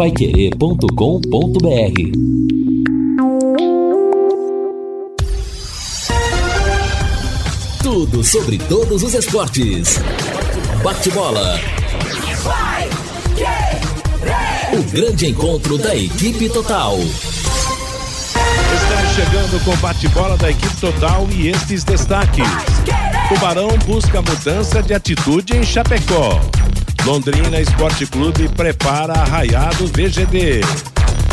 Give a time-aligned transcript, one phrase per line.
[0.00, 0.88] paiquerê.com.br
[7.82, 10.00] Tudo sobre todos os esportes.
[10.82, 11.60] Bate-bola.
[14.72, 16.96] O grande encontro da equipe total.
[16.96, 22.48] Estamos chegando com o bate-bola da equipe total e estes destaques.
[23.28, 26.40] Tubarão busca mudança de atitude em Chapecó.
[27.04, 30.60] Londrina Esporte Clube prepara arraiado VGD.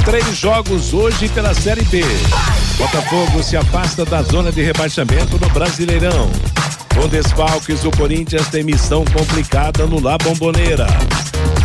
[0.05, 2.03] Três jogos hoje pela Série B.
[2.77, 6.29] Botafogo se afasta da zona de rebaixamento no Brasileirão.
[6.95, 10.87] Com desfalques, o Corinthians tem missão complicada no La Bomboneira.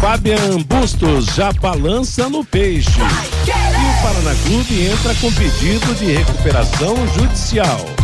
[0.01, 2.99] Fabian Bustos já balança no peixe.
[2.99, 8.02] E o Paraná Clube entra com pedido de recuperação judicial.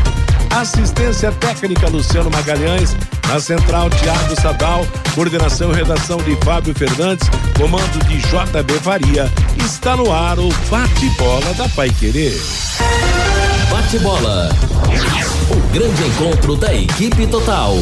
[0.51, 2.97] Assistência técnica Luciano Magalhães,
[3.29, 9.30] na central Tiago Sadal, coordenação e redação de Fábio Fernandes, comando de JB Faria.
[9.65, 12.38] Está no ar o bate-bola da Pai Querer.
[13.71, 14.49] Bate-bola.
[15.51, 17.74] O grande encontro da equipe total.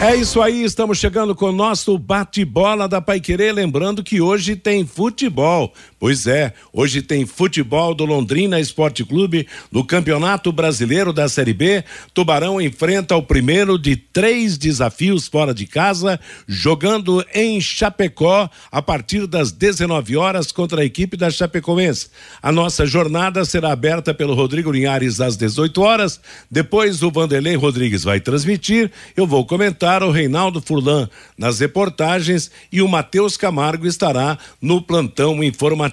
[0.00, 4.86] É isso aí, estamos chegando com o nosso bate-bola da Paiquerê, lembrando que hoje tem
[4.86, 5.72] futebol.
[6.00, 11.82] Pois é, hoje tem futebol do Londrina Esporte Clube no Campeonato Brasileiro da Série B.
[12.14, 19.26] Tubarão enfrenta o primeiro de três desafios fora de casa, jogando em Chapecó a partir
[19.26, 22.10] das 19 horas contra a equipe da Chapecoense.
[22.40, 26.20] A nossa jornada será aberta pelo Rodrigo Linhares às 18 horas.
[26.48, 28.88] Depois o Vanderlei Rodrigues vai transmitir.
[29.16, 35.42] Eu vou comentar o Reinaldo Furlan nas reportagens e o Matheus Camargo estará no plantão
[35.42, 35.87] informativo.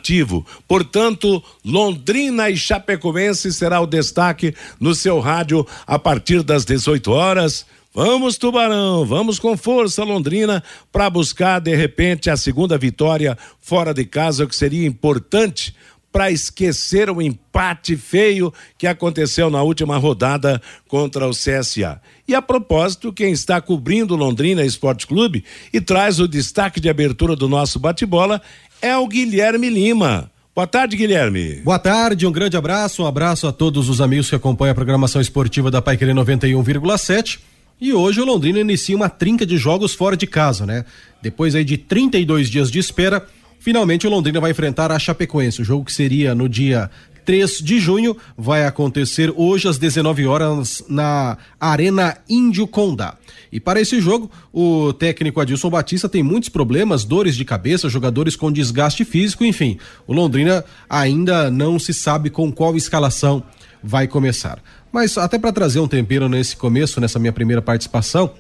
[0.68, 7.66] Portanto, Londrina e Chapecoense será o destaque no seu rádio a partir das 18 horas.
[7.94, 14.04] Vamos, Tubarão, vamos com força, Londrina, para buscar de repente a segunda vitória fora de
[14.04, 15.74] casa, o que seria importante
[16.16, 22.02] para esquecer o empate feio que aconteceu na última rodada contra o CSA.
[22.26, 27.36] E a propósito, quem está cobrindo Londrina Esporte Clube e traz o destaque de abertura
[27.36, 28.42] do nosso bate-bola
[28.82, 30.32] é o Guilherme Lima.
[30.56, 31.56] Boa tarde, Guilherme.
[31.56, 35.22] Boa tarde, um grande abraço, um abraço a todos os amigos que acompanham a programação
[35.22, 37.40] esportiva da Paiquerê 91,7.
[37.80, 40.86] E hoje o Londrina inicia uma trinca de jogos fora de casa, né?
[41.22, 43.28] Depois aí de 32 dias de espera,
[43.66, 45.60] Finalmente o Londrina vai enfrentar a Chapecoense.
[45.60, 46.88] O jogo que seria no dia
[47.26, 53.16] 3 de junho vai acontecer hoje às 19 horas na Arena Índio Condá.
[53.52, 58.36] E para esse jogo, o técnico Adilson Batista tem muitos problemas, dores de cabeça, jogadores
[58.36, 59.78] com desgaste físico, enfim.
[60.06, 63.44] O Londrina ainda não se sabe com qual escalação
[63.82, 64.60] vai começar.
[64.92, 68.34] Mas até para trazer um tempero nesse começo, nessa minha primeira participação,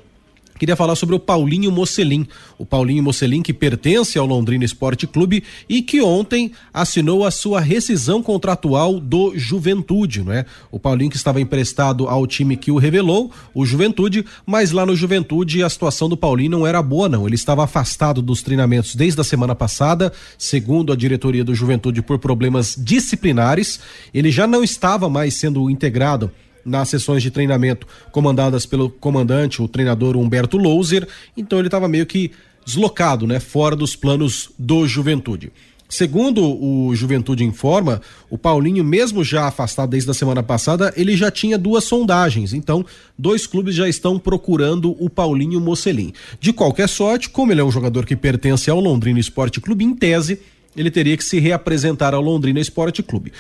[0.58, 2.26] Queria falar sobre o Paulinho Mocelin.
[2.58, 7.60] O Paulinho Mocelin, que pertence ao Londrina Esporte Clube e que ontem assinou a sua
[7.60, 10.46] rescisão contratual do Juventude, não é?
[10.72, 14.96] O Paulinho que estava emprestado ao time que o revelou, o Juventude, mas lá no
[14.96, 17.28] Juventude a situação do Paulinho não era boa, não.
[17.28, 22.18] Ele estava afastado dos treinamentos desde a semana passada, segundo a diretoria do Juventude, por
[22.18, 23.82] problemas disciplinares.
[24.14, 26.32] Ele já não estava mais sendo integrado
[26.66, 32.06] nas sessões de treinamento comandadas pelo comandante, o treinador Humberto Louser, então ele estava meio
[32.06, 32.32] que
[32.66, 35.52] deslocado, né, fora dos planos do Juventude.
[35.88, 41.30] Segundo o Juventude informa, o Paulinho, mesmo já afastado desde a semana passada, ele já
[41.30, 42.54] tinha duas sondagens.
[42.54, 42.84] Então,
[43.18, 46.12] dois clubes já estão procurando o Paulinho Mocelin.
[46.40, 49.94] De qualquer sorte, como ele é um jogador que pertence ao Londrina Esporte Clube, em
[49.94, 50.40] tese,
[50.76, 53.32] ele teria que se reapresentar ao Londrina Esporte Clube.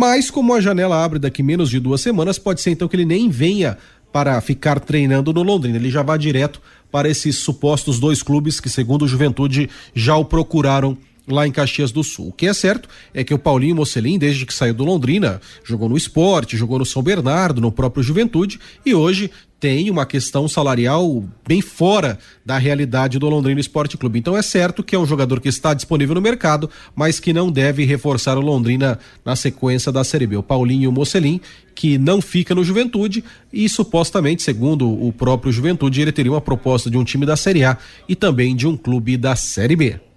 [0.00, 3.04] Mas como a janela abre daqui menos de duas semanas, pode ser então que ele
[3.04, 3.76] nem venha
[4.10, 5.76] para ficar treinando no Londrina.
[5.76, 6.58] Ele já vai direto
[6.90, 10.96] para esses supostos dois clubes que, segundo o Juventude, já o procuraram
[11.28, 12.28] lá em Caxias do Sul.
[12.28, 15.86] O que é certo é que o Paulinho Mocelin, desde que saiu do Londrina, jogou
[15.86, 19.30] no esporte, jogou no São Bernardo, no próprio Juventude e hoje
[19.60, 24.18] tem uma questão salarial bem fora da realidade do Londrina Esporte Clube.
[24.18, 27.52] Então é certo que é um jogador que está disponível no mercado, mas que não
[27.52, 30.38] deve reforçar o Londrina na sequência da Série B.
[30.38, 31.40] O Paulinho Mocelin,
[31.74, 33.22] que não fica no Juventude
[33.52, 37.62] e supostamente, segundo o próprio Juventude, ele teria uma proposta de um time da Série
[37.62, 37.76] A
[38.08, 40.09] e também de um clube da Série B.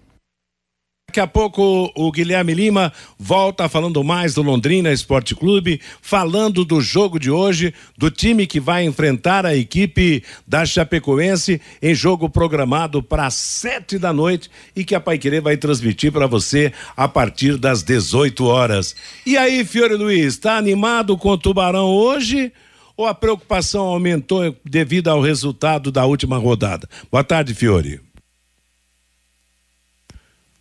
[1.13, 6.81] Daqui a pouco o Guilherme Lima volta falando mais do Londrina Esporte Clube, falando do
[6.81, 13.03] jogo de hoje, do time que vai enfrentar a equipe da Chapecoense em jogo programado
[13.03, 17.83] para sete da noite e que a Paiquerê vai transmitir para você a partir das
[17.83, 18.95] 18 horas.
[19.23, 22.51] E aí, Fiore Luiz, está animado com o Tubarão hoje?
[22.97, 26.89] Ou a preocupação aumentou devido ao resultado da última rodada?
[27.11, 28.01] Boa tarde, Fiore.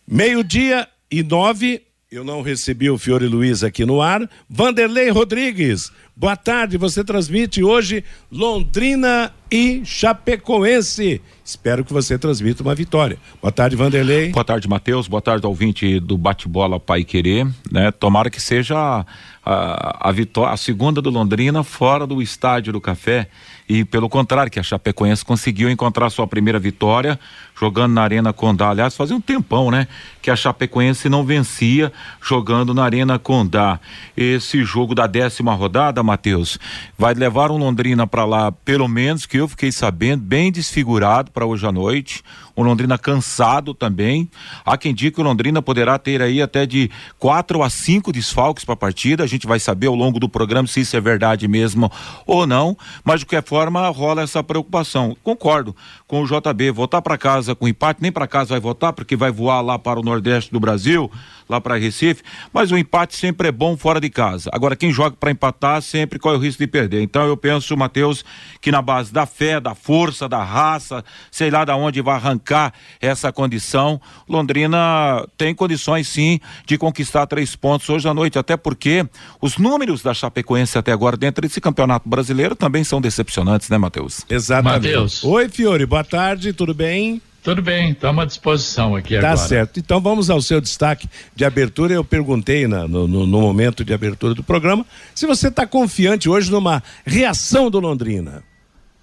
[0.07, 4.29] Meio-dia e nove, eu não recebi o Fiore Luiz aqui no ar.
[4.49, 6.77] Vanderlei Rodrigues, boa tarde.
[6.77, 11.21] Você transmite hoje Londrina e Chapecoense.
[11.43, 13.17] Espero que você transmita uma vitória.
[13.41, 14.31] Boa tarde, Vanderlei.
[14.31, 15.07] Boa tarde, Matheus.
[15.07, 17.47] Boa tarde, ouvinte do Bate-Bola Pai Querer.
[17.71, 17.89] Né?
[17.91, 19.05] Tomara que seja
[19.45, 23.27] a, a, vitória, a segunda do Londrina fora do Estádio do Café
[23.67, 27.19] e pelo contrário, que a Chapecoense conseguiu encontrar sua primeira vitória
[27.59, 28.69] jogando na Arena Condá.
[28.69, 29.87] Aliás, fazia um tempão, né?
[30.21, 31.91] Que a Chapecoense não vencia
[32.21, 33.79] jogando na Arena Condá.
[34.17, 36.59] Esse jogo da décima rodada, Matheus,
[36.97, 41.45] vai levar um Londrina para lá, pelo menos que eu fiquei sabendo, bem desfigurado para
[41.45, 42.21] hoje à noite
[42.55, 44.29] o Londrina cansado também.
[44.65, 48.63] Há quem diga que o Londrina poderá ter aí até de quatro a cinco desfalques
[48.63, 49.23] para a partida.
[49.23, 51.91] A gente vai saber ao longo do programa se isso é verdade mesmo
[52.25, 52.77] ou não.
[53.03, 55.17] Mas de qualquer forma rola essa preocupação.
[55.23, 55.75] Concordo
[56.07, 56.71] com o JB.
[56.71, 59.99] Voltar para casa com empate, nem para casa vai voltar, porque vai voar lá para
[59.99, 61.11] o Nordeste do Brasil
[61.49, 64.49] lá para Recife, mas o empate sempre é bom fora de casa.
[64.53, 67.01] Agora, quem joga para empatar sempre corre o risco de perder.
[67.01, 68.23] Então, eu penso, Matheus,
[68.61, 72.73] que na base da fé, da força, da raça, sei lá da onde vai arrancar
[73.01, 79.05] essa condição, Londrina tem condições sim de conquistar três pontos hoje à noite, até porque
[79.41, 84.21] os números da Chapecoense até agora dentro desse campeonato brasileiro também são decepcionantes, né, Matheus?
[84.29, 84.87] Exatamente.
[84.87, 85.23] Mateus.
[85.23, 87.21] Oi, Fiore, boa tarde, tudo bem?
[87.43, 89.31] Tudo bem, estamos à disposição aqui tá agora.
[89.33, 89.77] Tá certo.
[89.77, 91.93] Então vamos ao seu destaque de abertura.
[91.93, 96.29] Eu perguntei na, no, no, no, momento de abertura do programa se você está confiante
[96.29, 98.43] hoje numa reação do Londrina.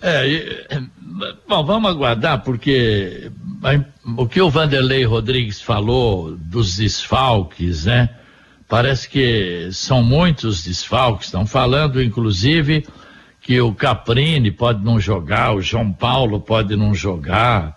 [0.00, 0.81] É,
[1.46, 3.31] bom, vamos aguardar, porque
[4.16, 8.08] o que o Vanderlei Rodrigues falou dos desfalques, né?
[8.66, 11.26] Parece que são muitos desfalques.
[11.26, 12.87] Estão falando, inclusive,
[13.42, 17.76] que o Caprini pode não jogar, o João Paulo pode não jogar.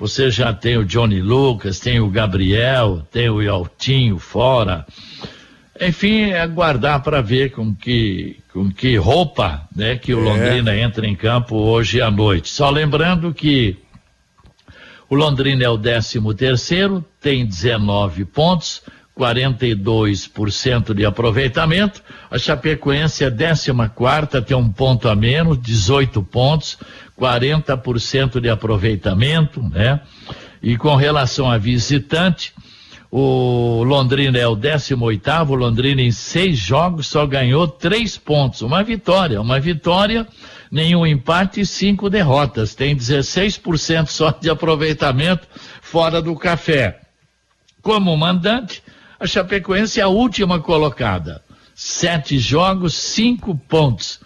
[0.00, 4.86] Você já tem o Johnny Lucas, tem o Gabriel, tem o Altinho fora.
[5.78, 10.22] Enfim, aguardar para ver com que, com que roupa né, que o é.
[10.22, 12.48] Londrina entra em campo hoje à noite.
[12.48, 13.76] Só lembrando que
[15.06, 18.80] o Londrina é o 13 terceiro, tem 19 pontos,
[19.20, 22.02] 42% de aproveitamento.
[22.30, 26.78] A Chapecoense é 14 quarta, tem um ponto a menos, 18 pontos,
[27.20, 30.00] 40% de aproveitamento, né?
[30.62, 32.54] E com relação a visitante,
[33.10, 34.94] o Londrina é o 18
[35.48, 40.26] o Londrina em seis jogos só ganhou três pontos, uma vitória, uma vitória,
[40.70, 42.74] nenhum empate e cinco derrotas.
[42.74, 45.46] Tem 16% só de aproveitamento
[45.82, 47.00] fora do café.
[47.82, 48.82] Como mandante,
[49.20, 51.42] a Chapecoense é a última colocada.
[51.74, 54.18] Sete jogos, cinco pontos.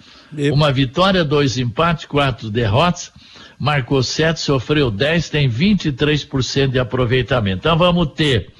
[0.53, 3.13] Uma vitória, dois empates, quatro derrotas.
[3.59, 7.59] Marcou sete, sofreu dez, tem 23% de aproveitamento.
[7.59, 8.53] Então vamos ter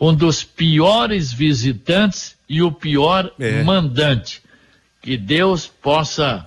[0.00, 3.62] um dos piores visitantes e o pior é.
[3.62, 4.40] mandante.
[5.00, 6.44] Que Deus possa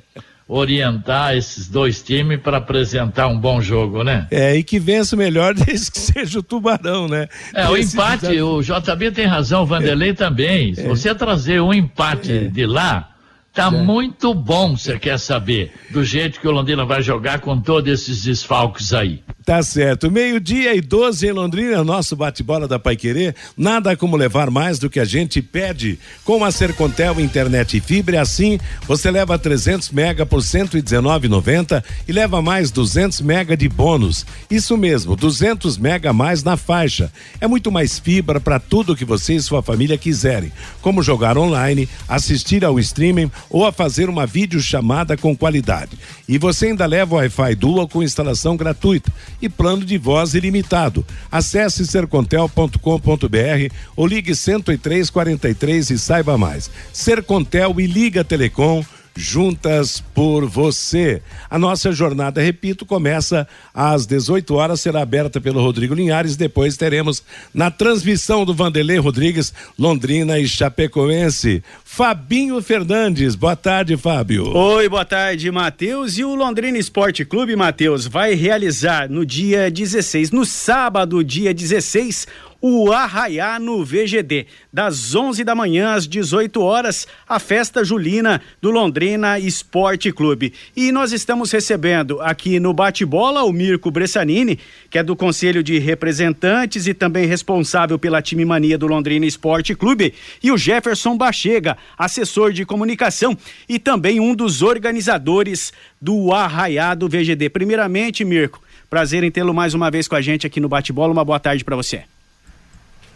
[0.48, 4.26] orientar esses dois times para apresentar um bom jogo, né?
[4.30, 7.28] É, e que vença melhor desde que seja o Tubarão, né?
[7.54, 10.14] É, o empate, o JB tem razão, o Vanderlei é.
[10.14, 10.74] também.
[10.74, 10.88] Se é.
[10.88, 12.44] você trazer um empate é.
[12.44, 13.10] de lá,
[13.58, 17.92] Tá muito bom, você quer saber, do jeito que o Londrina vai jogar com todos
[17.92, 19.20] esses desfalques aí.
[19.48, 20.10] Tá certo.
[20.10, 23.34] Meio-dia e 12 em Londrina, nosso bate-bola da Paiquerê.
[23.56, 25.98] Nada como levar mais do que a gente pede.
[26.22, 32.42] Com a Sercontel Internet e Fibra, assim você leva 300 mega por 119,90 e leva
[32.42, 34.26] mais 200 mega de bônus.
[34.50, 37.10] Isso mesmo, 200 mega mais na faixa.
[37.40, 40.52] É muito mais fibra para tudo que você e sua família quiserem,
[40.82, 45.98] como jogar online, assistir ao streaming ou a fazer uma videochamada com qualidade.
[46.28, 51.04] E você ainda leva o Wi-Fi Dual com instalação gratuita e plano de voz ilimitado.
[51.30, 56.70] Acesse sercontel.com.br ou ligue 10343 e saiba mais.
[56.92, 58.84] Sercontel e Liga Telecom
[59.18, 61.20] juntas por você.
[61.50, 67.22] A nossa jornada, repito, começa às 18 horas, será aberta pelo Rodrigo Linhares, depois teremos
[67.52, 71.64] na transmissão do Vanderlei Rodrigues, Londrina e Chapecoense.
[71.84, 74.56] Fabinho Fernandes, boa tarde, Fábio.
[74.56, 76.16] Oi, boa tarde, Matheus.
[76.16, 82.28] E o Londrina Esporte Clube, Matheus, vai realizar no dia 16, no sábado, dia 16,
[82.60, 84.46] o Arraiá no VGD.
[84.72, 90.52] Das 11 da manhã às 18 horas, a festa julina do Londrina Esporte Clube.
[90.76, 94.58] E nós estamos recebendo aqui no bate-bola o Mirko Bressanini,
[94.90, 99.74] que é do Conselho de Representantes e também responsável pela time mania do Londrina Esporte
[99.74, 103.36] Clube, e o Jefferson Bachega, assessor de comunicação
[103.68, 107.48] e também um dos organizadores do Arraiá do VGD.
[107.50, 108.60] Primeiramente, Mirko,
[108.90, 111.12] prazer em tê-lo mais uma vez com a gente aqui no bate-bola.
[111.12, 112.04] Uma boa tarde para você.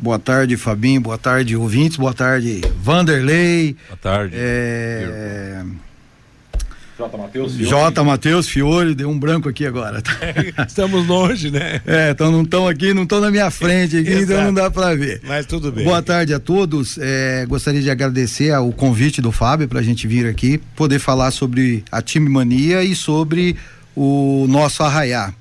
[0.02, 1.00] Boa tarde, Fabinho.
[1.00, 1.96] Boa tarde, ouvintes.
[1.96, 3.76] Boa tarde, Vanderlei.
[3.86, 4.34] Boa tarde.
[4.36, 5.62] É...
[6.98, 7.16] J.
[7.16, 8.04] Matheus J.
[8.04, 10.02] Matheus Fiore, deu um branco aqui agora.
[10.66, 11.80] Estamos longe, né?
[11.86, 14.92] É, então não estão aqui, não estão na minha frente aqui, então não dá para
[14.96, 15.20] ver.
[15.22, 15.84] Mas tudo bem.
[15.84, 16.98] Boa tarde a todos.
[17.00, 21.30] É, gostaria de agradecer o convite do Fábio para a gente vir aqui, poder falar
[21.30, 23.56] sobre a time mania e sobre
[23.94, 25.32] o nosso arraiá.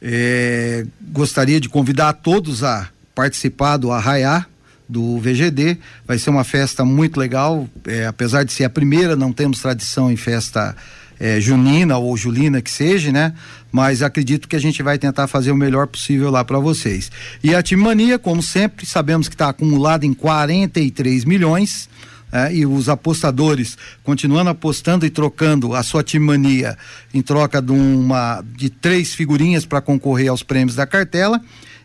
[0.00, 4.46] É, gostaria de convidar a todos a participar do arraiá
[4.88, 5.76] do VGD.
[6.06, 10.08] Vai ser uma festa muito legal, é, apesar de ser a primeira, não temos tradição
[10.08, 10.76] em festa
[11.18, 13.34] é, junina ou julina que seja, né?
[13.72, 17.10] Mas acredito que a gente vai tentar fazer o melhor possível lá para vocês.
[17.42, 21.88] E a Timania, como sempre, sabemos que está acumulada em 43 milhões.
[22.30, 26.76] É, e os apostadores continuando apostando e trocando a sua timania
[27.14, 31.40] em troca de uma de três figurinhas para concorrer aos prêmios da cartela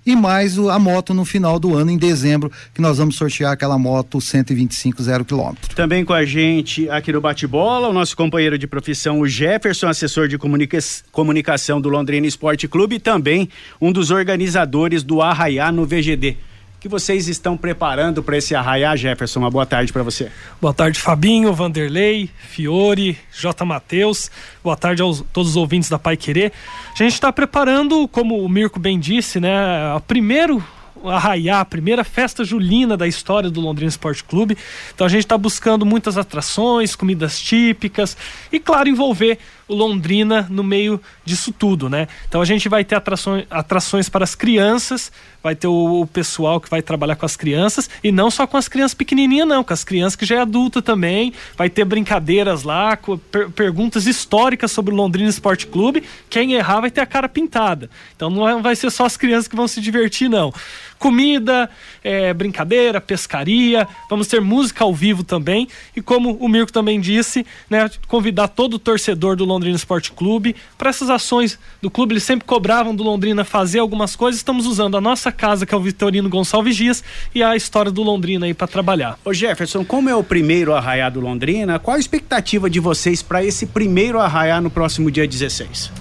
[0.06, 3.78] e mais a moto no final do ano, em dezembro, que nós vamos sortear aquela
[3.78, 5.76] moto 125 zero quilômetro.
[5.76, 10.28] Também com a gente aqui no Bate-Bola, o nosso companheiro de profissão, o Jefferson, assessor
[10.28, 10.78] de comunica
[11.12, 16.38] comunicação do Londrina Esporte Clube e também um dos organizadores do Arraiá no VGD
[16.84, 19.40] que vocês estão preparando para esse arraiá, Jefferson?
[19.40, 20.30] Uma boa tarde para você.
[20.60, 23.64] Boa tarde, Fabinho, Vanderlei, Fiore, J.
[23.64, 24.30] Matheus.
[24.62, 26.52] Boa tarde a todos os ouvintes da Pai Querer.
[26.94, 30.62] A gente está preparando, como o Mirko bem disse, né, o primeiro
[31.06, 34.58] arraiar, a primeira festa julina da história do Londrina Esporte Clube.
[34.94, 38.18] Então a gente está buscando muitas atrações, comidas típicas
[38.52, 42.08] e, claro, envolver o Londrina no meio disso tudo, né?
[42.28, 46.60] Então a gente vai ter atrações, atrações para as crianças, vai ter o, o, pessoal
[46.60, 49.74] que vai trabalhar com as crianças e não só com as crianças pequenininhas não, com
[49.74, 52.98] as crianças que já é adulta também, vai ter brincadeiras lá,
[53.32, 57.90] per, perguntas históricas sobre o Londrina Esporte Clube, quem errar vai ter a cara pintada.
[58.16, 60.54] Então não é, vai ser só as crianças que vão se divertir não.
[61.04, 61.70] Comida,
[62.02, 67.46] é, brincadeira, pescaria, vamos ter música ao vivo também e como o Mirko também disse,
[67.70, 70.56] né, convidar todo o torcedor do Londrina Esporte Clube.
[70.78, 74.40] Para essas ações do clube, eles sempre cobravam do Londrina fazer algumas coisas.
[74.40, 77.04] Estamos usando a nossa casa, que é o Vitorino Gonçalves Dias,
[77.36, 79.20] e a história do Londrina aí para trabalhar.
[79.26, 83.44] Ô Jefferson, como é o primeiro arraiá do Londrina, qual a expectativa de vocês para
[83.44, 85.92] esse primeiro arraiá no próximo dia 16?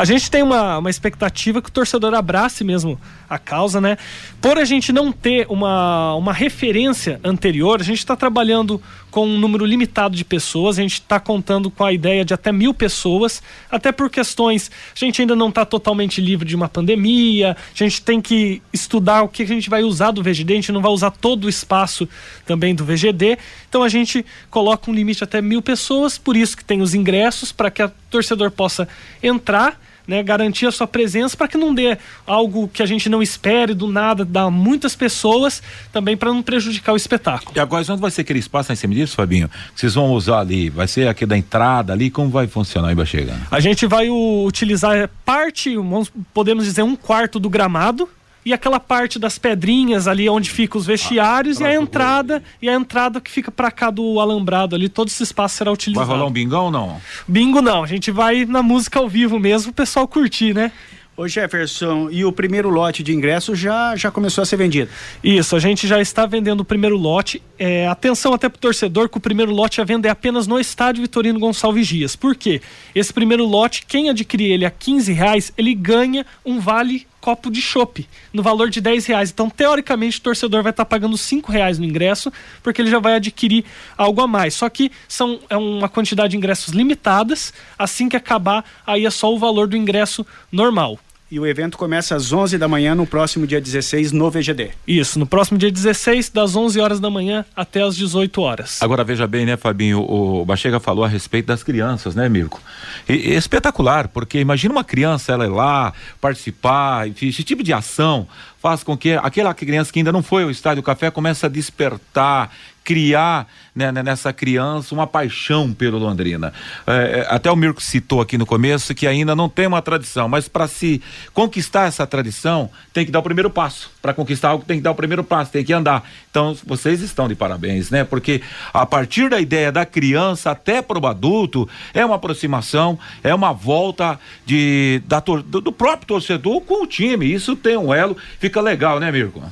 [0.00, 3.98] A gente tem uma, uma expectativa que o torcedor abrace mesmo a causa, né?
[4.40, 8.80] Por a gente não ter uma, uma referência anterior, a gente está trabalhando
[9.10, 12.50] com um número limitado de pessoas, a gente está contando com a ideia de até
[12.50, 17.54] mil pessoas, até por questões, a gente ainda não está totalmente livre de uma pandemia,
[17.54, 20.72] a gente tem que estudar o que a gente vai usar do VGD, a gente
[20.72, 22.08] não vai usar todo o espaço
[22.46, 23.36] também do VGD,
[23.68, 27.52] então a gente coloca um limite até mil pessoas, por isso que tem os ingressos,
[27.52, 28.88] para que o torcedor possa
[29.22, 29.78] entrar
[30.10, 33.72] né, garantir a sua presença para que não dê algo que a gente não espere
[33.72, 35.62] do nada, dar muitas pessoas,
[35.92, 37.52] também para não prejudicar o espetáculo.
[37.56, 39.48] E agora, onde vai ser aquele espaço em cima disso, Fabinho?
[39.74, 40.68] Vocês vão usar ali?
[40.68, 42.10] Vai ser aqui da entrada ali?
[42.10, 43.38] Como vai funcionar aí, vai chegar?
[43.50, 48.08] A gente vai o, utilizar parte, vamos, podemos dizer, um quarto do gramado,
[48.44, 52.68] e aquela parte das pedrinhas ali onde ficam os vestiários ah, e a entrada e
[52.68, 56.06] a entrada que fica para cá do alambrado ali, todo esse espaço será utilizado.
[56.06, 57.00] Vai rolar um bingão ou não?
[57.26, 60.72] Bingo não, a gente vai na música ao vivo mesmo, o pessoal curtir, né?
[61.20, 64.90] Ô Jefferson, e o primeiro lote de ingressos já, já começou a ser vendido?
[65.22, 67.42] Isso, a gente já está vendendo o primeiro lote.
[67.58, 70.58] É, atenção até para o torcedor que o primeiro lote a venda é apenas no
[70.58, 72.16] estádio Vitorino Gonçalves Dias.
[72.16, 72.62] Por quê?
[72.94, 77.60] Esse primeiro lote, quem adquirir ele a 15 reais, ele ganha um vale copo de
[77.60, 79.30] chopp no valor de 10 reais.
[79.30, 83.14] Então, teoricamente, o torcedor vai estar pagando 5 reais no ingresso, porque ele já vai
[83.14, 83.64] adquirir
[83.96, 84.54] algo a mais.
[84.54, 87.52] Só que são é uma quantidade de ingressos limitadas.
[87.78, 90.98] Assim que acabar, aí é só o valor do ingresso normal.
[91.30, 94.70] E o evento começa às 11 da manhã no próximo dia 16 no VGD.
[94.84, 98.82] Isso, no próximo dia 16, das 11 horas da manhã até as 18 horas.
[98.82, 100.00] Agora veja bem, né, Fabinho?
[100.00, 102.60] O Bachega falou a respeito das crianças, né, Mirko?
[103.08, 107.72] E, e espetacular, porque imagina uma criança ela ir lá participar, enfim, esse tipo de
[107.72, 108.26] ação
[108.60, 112.50] faz com que aquela criança que ainda não foi ao estádio café comece a despertar,
[112.84, 116.52] criar né, né, nessa criança uma paixão pelo Londrina.
[116.86, 120.28] É, é, até o Mirko citou aqui no começo que ainda não tem uma tradição,
[120.28, 121.00] mas para se
[121.32, 123.90] conquistar essa tradição, tem que dar o primeiro passo.
[124.02, 126.08] Para conquistar algo, tem que dar o primeiro passo, tem que andar.
[126.30, 128.02] Então, vocês estão de parabéns, né?
[128.02, 133.34] Porque a partir da ideia da criança até para o adulto, é uma aproximação, é
[133.34, 137.32] uma volta de, da, do, do próprio torcedor com o time.
[137.32, 139.42] Isso tem um elo, fica legal, né, Mirko?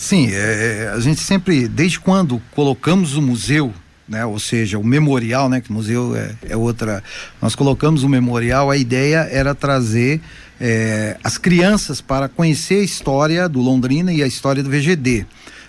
[0.00, 3.70] Sim, é, é, a gente sempre, desde quando colocamos o museu,
[4.08, 7.04] né, ou seja, o memorial, né, que museu é, é outra,
[7.40, 10.22] nós colocamos o memorial, a ideia era trazer
[10.58, 15.26] é, as crianças para conhecer a história do Londrina e a história do VGD.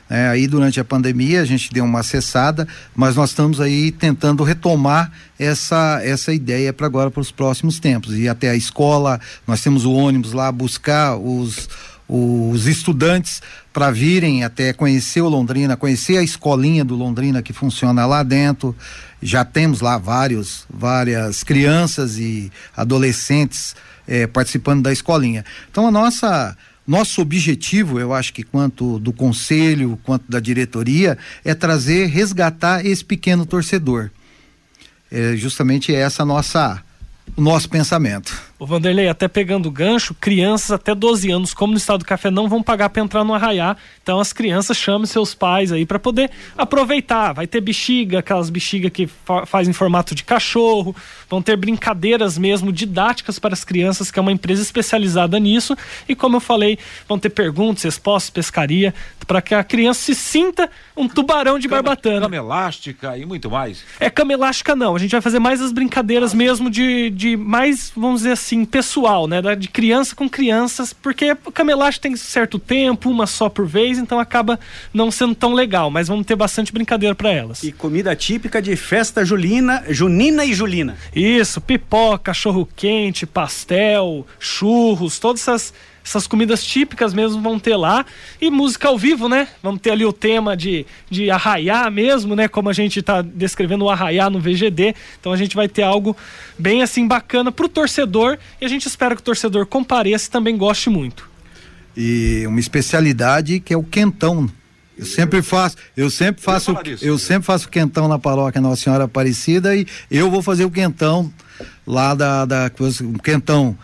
[0.09, 4.43] É, aí durante a pandemia a gente deu uma acessada, mas nós estamos aí tentando
[4.43, 8.17] retomar essa, essa ideia para agora para os próximos tempos.
[8.17, 11.69] E até a escola, nós temos o ônibus lá buscar os,
[12.13, 13.41] os estudantes
[13.71, 18.75] para virem até conhecer o Londrina, conhecer a escolinha do Londrina que funciona lá dentro.
[19.21, 25.45] Já temos lá vários, várias crianças e adolescentes eh, participando da escolinha.
[25.71, 31.53] Então a nossa nosso objetivo, eu acho que quanto do conselho, quanto da diretoria, é
[31.53, 34.09] trazer, resgatar esse pequeno torcedor.
[35.09, 36.83] É justamente essa nossa
[37.37, 38.50] o nosso pensamento.
[38.61, 42.29] O Vanderlei, até pegando o gancho, crianças até 12 anos, como no estado do café,
[42.29, 43.75] não vão pagar para entrar no arraiá.
[44.03, 47.33] Então as crianças chamem seus pais aí para poder aproveitar.
[47.33, 50.95] Vai ter bexiga, aquelas bexigas que fa fazem formato de cachorro.
[51.27, 55.75] Vão ter brincadeiras mesmo didáticas para as crianças, que é uma empresa especializada nisso.
[56.07, 56.77] E como eu falei,
[57.07, 58.93] vão ter perguntas, respostas, pescaria,
[59.25, 62.21] para que a criança se sinta um tubarão de cama, barbatana.
[62.21, 63.83] Cama elástica e muito mais.
[63.99, 64.95] É cama elástica não.
[64.95, 69.27] A gente vai fazer mais as brincadeiras mesmo de, de mais, vamos dizer assim, pessoal,
[69.27, 69.41] né?
[69.55, 74.19] De criança com crianças, porque o camelagem tem certo tempo, uma só por vez, então
[74.19, 74.59] acaba
[74.93, 77.63] não sendo tão legal, mas vamos ter bastante brincadeira para elas.
[77.63, 80.97] E comida típica de festa julina, junina e julina.
[81.15, 88.05] Isso, pipoca, cachorro quente, pastel, churros, todas essas essas comidas típicas mesmo vão ter lá.
[88.39, 89.47] E música ao vivo, né?
[89.61, 92.47] Vamos ter ali o tema de, de arraiar mesmo, né?
[92.47, 94.95] Como a gente está descrevendo o arraiar no VGD.
[95.19, 96.15] Então a gente vai ter algo
[96.57, 98.37] bem assim bacana para o torcedor.
[98.59, 101.29] E a gente espera que o torcedor compareça e também goste muito.
[101.95, 104.49] E uma especialidade que é o quentão.
[104.97, 109.75] Eu sempre faço, eu sempre faço, eu sempre faço quentão na paróquia Nossa Senhora Aparecida
[109.75, 111.31] e eu vou fazer o quentão
[111.87, 113.75] lá da, da coisa, um quentão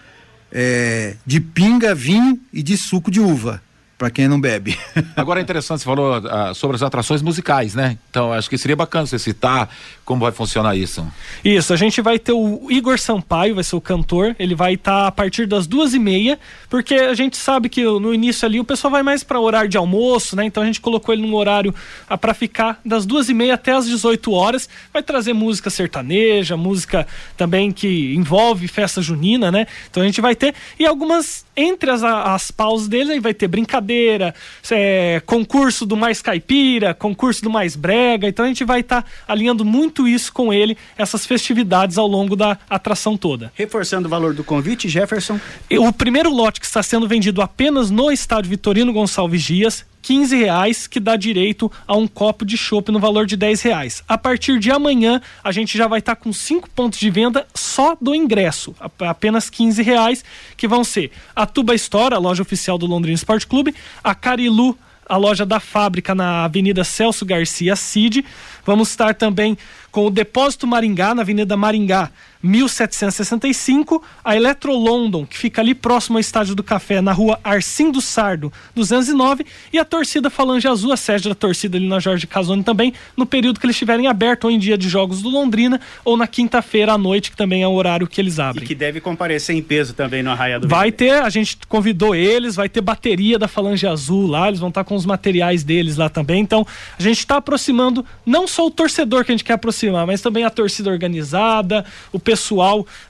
[0.52, 3.62] é, de pinga, vinho e de suco de uva
[3.98, 4.78] para quem não bebe.
[5.16, 7.98] Agora é interessante, você falou uh, sobre as atrações musicais, né?
[8.10, 9.70] Então acho que seria bacana você citar
[10.06, 11.06] como vai funcionar isso.
[11.44, 15.02] Isso, a gente vai ter o Igor Sampaio, vai ser o cantor, ele vai estar
[15.02, 18.60] tá a partir das duas e meia, porque a gente sabe que no início ali
[18.60, 20.46] o pessoal vai mais para horário de almoço, né?
[20.46, 21.74] Então a gente colocou ele num horário
[22.10, 26.56] uh, para ficar das duas e meia até as 18 horas, vai trazer música sertaneja,
[26.56, 29.66] música também que envolve festa junina, né?
[29.90, 33.48] Então a gente vai ter, e algumas, entre as, as pausas dele, aí vai ter
[33.48, 34.34] brincadeira
[34.70, 38.28] é, concurso do mais caipira, concurso do mais brega.
[38.28, 42.36] Então a gente vai estar tá alinhando muito isso com ele, essas festividades ao longo
[42.36, 43.52] da atração toda.
[43.56, 45.40] Reforçando o valor do convite, Jefferson.
[45.72, 50.88] O primeiro lote que está sendo vendido apenas no estádio Vitorino Gonçalves Dias 15 reais,
[50.88, 54.02] que dá direito a um copo de chopp no valor de 10 reais.
[54.08, 57.46] A partir de amanhã, a gente já vai estar tá com cinco pontos de venda
[57.54, 60.24] só do ingresso, apenas 15 reais,
[60.56, 64.78] que vão ser a Tuba Store, a loja oficial do Londrina Esporte Clube, a Carilu,
[65.06, 68.24] a loja da fábrica na Avenida Celso Garcia Cid.
[68.66, 69.58] Vamos estar também
[69.92, 72.12] com o Depósito Maringá, na Avenida Maringá,
[72.48, 78.02] 1765, a Eletro London, que fica ali próximo ao Estádio do Café, na rua Arcindo
[78.02, 82.64] Sardo, 209, e a torcida Falange Azul, a sede da torcida ali na Jorge Casoni
[82.64, 86.16] também, no período que eles estiverem aberto ou em dia de jogos do Londrina, ou
[86.16, 88.64] na quinta-feira à noite, que também é o horário que eles abrem.
[88.64, 92.16] E que deve comparecer em peso também no Arraia do Vai ter, a gente convidou
[92.16, 95.98] eles, vai ter bateria da Falange Azul lá, eles vão estar com os materiais deles
[95.98, 96.66] lá também, então
[96.98, 100.46] a gente está aproximando não só o torcedor que a gente quer aproximar, mas também
[100.46, 101.84] a torcida organizada,
[102.14, 102.37] o pessoal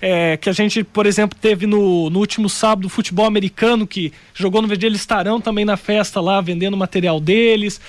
[0.01, 4.61] é, que a gente, por exemplo, teve no, no último sábado, futebol americano, que jogou
[4.61, 7.79] no VD, eles estarão também na festa lá, vendendo material deles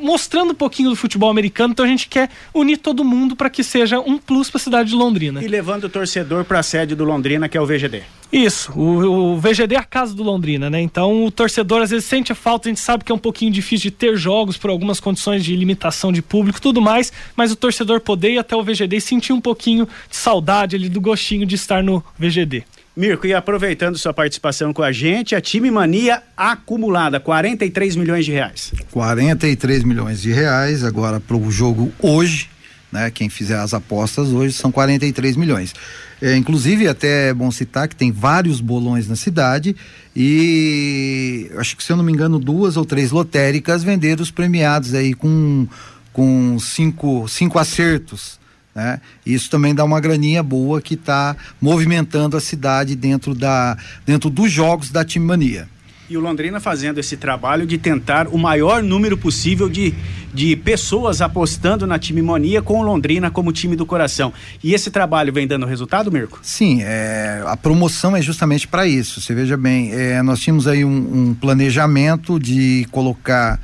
[0.00, 3.62] mostrando um pouquinho do futebol americano, então a gente quer unir todo mundo para que
[3.62, 5.42] seja um plus para a cidade de Londrina.
[5.42, 8.02] E levando o torcedor para a sede do Londrina, que é o VGD.
[8.32, 10.80] Isso, o, o, VGD é a casa do Londrina, né?
[10.80, 13.52] Então o torcedor às vezes sente a falta, a gente sabe que é um pouquinho
[13.52, 17.56] difícil de ter jogos por algumas condições de limitação de público tudo mais, mas o
[17.56, 21.46] torcedor poder ir até o VGD e sentir um pouquinho de saudade ali do gostinho
[21.46, 22.64] de estar no VGD.
[22.96, 28.30] Mirko, e aproveitando sua participação com a gente, a Time Mania acumulada, 43 milhões de
[28.30, 28.72] reais.
[28.92, 32.48] 43 milhões de reais agora para o jogo hoje,
[32.92, 33.10] né?
[33.10, 35.74] Quem fizer as apostas hoje são 43 milhões.
[36.22, 39.74] É, inclusive, até é bom citar que tem vários bolões na cidade
[40.14, 44.94] e acho que, se eu não me engano, duas ou três lotéricas venderam os premiados
[44.94, 45.66] aí com,
[46.12, 48.38] com cinco, cinco acertos.
[48.74, 49.00] Né?
[49.24, 54.50] Isso também dá uma graninha boa que está movimentando a cidade dentro, da, dentro dos
[54.50, 55.68] jogos da Time Mania.
[56.08, 59.94] E o Londrina fazendo esse trabalho de tentar o maior número possível de,
[60.34, 62.22] de pessoas apostando na time
[62.62, 64.30] com o Londrina como time do coração.
[64.62, 66.40] E esse trabalho vem dando resultado, Mirko?
[66.42, 69.18] Sim, é, a promoção é justamente para isso.
[69.18, 73.58] Você veja bem, é, nós tínhamos aí um, um planejamento de colocar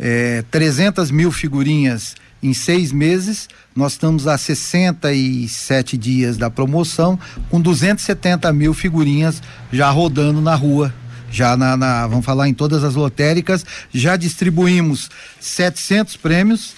[0.00, 3.48] é, 300 mil figurinhas em seis meses.
[3.74, 10.92] Nós estamos a 67 dias da promoção, com 270 mil figurinhas já rodando na rua.
[11.30, 15.08] Já na, na vamos falar em todas as lotéricas, já distribuímos
[15.40, 16.74] 700 prêmios.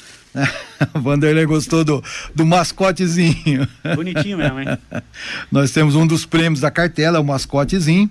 [0.94, 3.66] o Vanderlei gostou do, do mascotezinho.
[3.96, 4.78] Bonitinho mesmo, hein?
[5.50, 8.08] Nós temos um dos prêmios da cartela, o mascotezinho,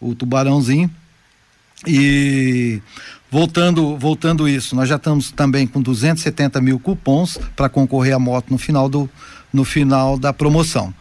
[0.00, 0.90] o tubarãozinho.
[1.86, 2.80] E
[3.30, 8.50] voltando, voltando isso, nós já estamos também com 270 mil cupons para concorrer à moto
[8.50, 9.08] no final, do,
[9.52, 10.94] no final da promoção.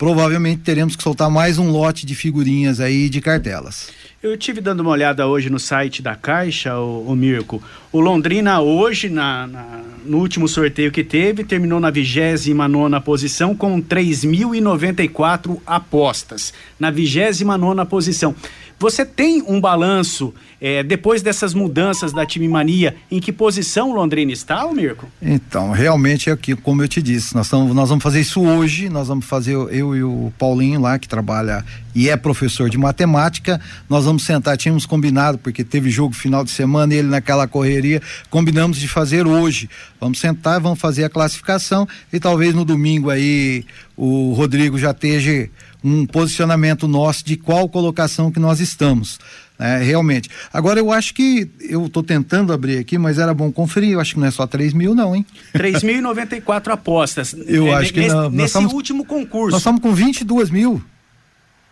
[0.00, 3.90] Provavelmente teremos que soltar mais um lote de figurinhas aí de cartelas.
[4.22, 7.62] Eu tive dando uma olhada hoje no site da Caixa, o, o Mirko.
[7.90, 13.80] O Londrina hoje, na, na, no último sorteio que teve, terminou na 29 posição com
[13.80, 16.54] 3.094 apostas.
[16.78, 18.34] Na 29 posição.
[18.80, 23.94] Você tem um balanço é, depois dessas mudanças da time mania, em que posição o
[23.94, 25.06] Londrina está, Mirko?
[25.20, 28.88] Então, realmente é aqui, como eu te disse, nós, tamo, nós vamos fazer isso hoje,
[28.88, 31.62] nós vamos fazer, eu e o Paulinho lá, que trabalha
[31.94, 36.50] e é professor de matemática, nós vamos sentar, tínhamos combinado, porque teve jogo final de
[36.50, 39.68] semana, ele naquela correria, combinamos de fazer hoje.
[40.00, 45.50] Vamos sentar, vamos fazer a classificação e talvez no domingo aí o Rodrigo já esteja
[45.82, 49.18] um posicionamento nosso de qual colocação que nós estamos.
[49.58, 50.30] Né, realmente.
[50.50, 53.90] Agora eu acho que eu estou tentando abrir aqui, mas era bom conferir.
[53.90, 55.26] Eu acho que não é só 3 mil, não, hein?
[55.54, 57.36] 3.094 apostas.
[57.46, 58.30] Eu é, acho que nesse, não.
[58.30, 59.50] Nesse estamos, último concurso.
[59.50, 60.82] Nós estamos com 22 mil.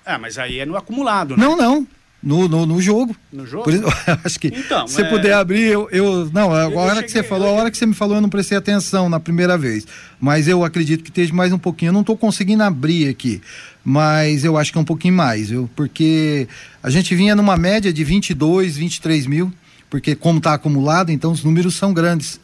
[0.05, 1.43] Ah, mas aí é no acumulado, né?
[1.43, 1.87] Não, não.
[2.23, 3.15] No, no, no jogo.
[3.33, 3.65] No jogo?
[3.65, 3.85] Por isso,
[4.25, 5.09] acho que então, se você é...
[5.09, 7.79] puder abrir, eu, eu não, a Eu hora cheguei- que você falou, a hora que
[7.79, 9.87] você me falou, eu não prestei atenção na primeira vez.
[10.21, 11.91] Mas eu acredito que esteja mais um pouquinho.
[11.91, 13.41] Eu não estou conseguindo abrir aqui,
[13.89, 15.69] mas eu acho que é um pouquinho mais, viu?
[15.75, 16.47] Porque
[16.83, 19.51] a gente vinha numa média de 22, 23 mil,
[19.89, 22.39] porque como está acumulado, então os números são grandes.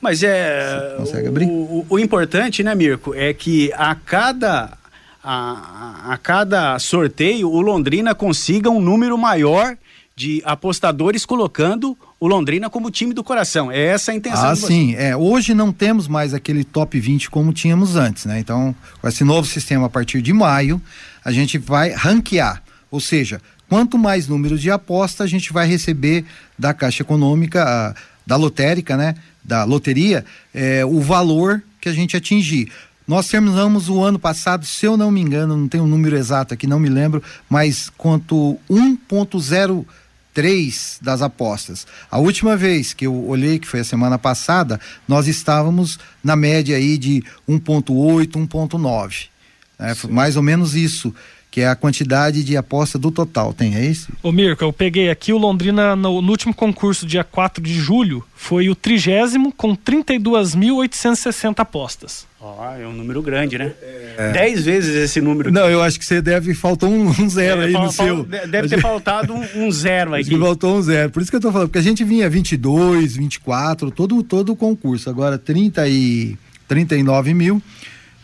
[0.00, 0.96] Mas é.
[0.98, 1.46] O, abrir?
[1.46, 4.76] O, o importante, né, Mirko, é que a cada.
[5.22, 9.76] A, a cada sorteio, o Londrina consiga um número maior
[10.16, 13.68] de apostadores colocando o Londrina como time do coração.
[13.72, 14.94] É essa a intenção Ah, sim.
[14.94, 18.38] É, hoje não temos mais aquele top 20 como tínhamos antes, né?
[18.38, 20.80] Então, com esse novo sistema a partir de maio,
[21.24, 22.62] a gente vai ranquear.
[22.92, 26.24] Ou seja, quanto mais números de aposta a gente vai receber
[26.56, 29.16] da Caixa Econômica, a- da lotérica, né?
[29.42, 32.70] Da loteria, é, o valor que a gente atingir.
[33.04, 36.54] Nós terminamos o ano passado, se eu não me engano, não tenho um número exato
[36.54, 38.56] aqui, não me lembro, mas quanto
[40.34, 41.86] 1.03 das apostas.
[42.10, 46.76] A última vez que eu olhei, que foi a semana passada, nós estávamos na média
[46.76, 49.26] aí de 1.8, 1.9.
[49.78, 49.94] né?
[49.94, 51.14] Foi Mais ou menos isso,
[51.52, 53.52] que é a quantidade de aposta do total.
[53.52, 54.08] Tem é esse?
[54.22, 58.24] Ô Mirko, eu peguei aqui o Londrina no, no último concurso, dia 4 de julho,
[58.34, 62.26] foi o trigésimo com 32.860 apostas.
[62.40, 63.72] Ó, é um número grande, né?
[64.32, 65.52] Dez vezes esse número.
[65.52, 68.06] Não, eu acho que você deve faltou um, um zero É, aí fal- no fal-
[68.06, 68.24] seu.
[68.24, 71.10] de- Deve ter faltado um, um zero que faltou um zero.
[71.10, 74.56] Por isso que eu tô falando, porque a gente vinha 22, 24, todo, todo o
[74.56, 75.08] concurso.
[75.08, 76.36] Agora 30 e
[76.66, 77.62] 39 mil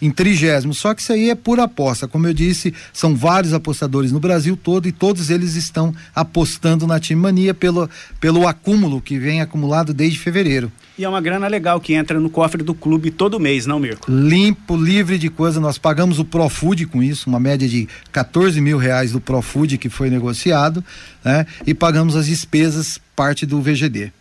[0.00, 0.74] em trigésimo.
[0.74, 2.08] Só que isso aí é por aposta.
[2.08, 7.00] Como eu disse, são vários apostadores no Brasil todo e todos eles estão apostando na
[7.00, 7.88] Time Mania pelo,
[8.20, 10.70] pelo acúmulo que vem acumulado desde fevereiro.
[10.98, 14.10] E é uma grana legal que entra no cofre do clube todo mês, não, Mirko?
[14.10, 15.60] Limpo, livre de coisa.
[15.60, 19.88] Nós pagamos o Profood com isso, uma média de 14 mil reais do Profood que
[19.88, 20.84] foi negociado,
[21.24, 21.46] né?
[21.64, 24.12] E pagamos as despesas, parte do VGD.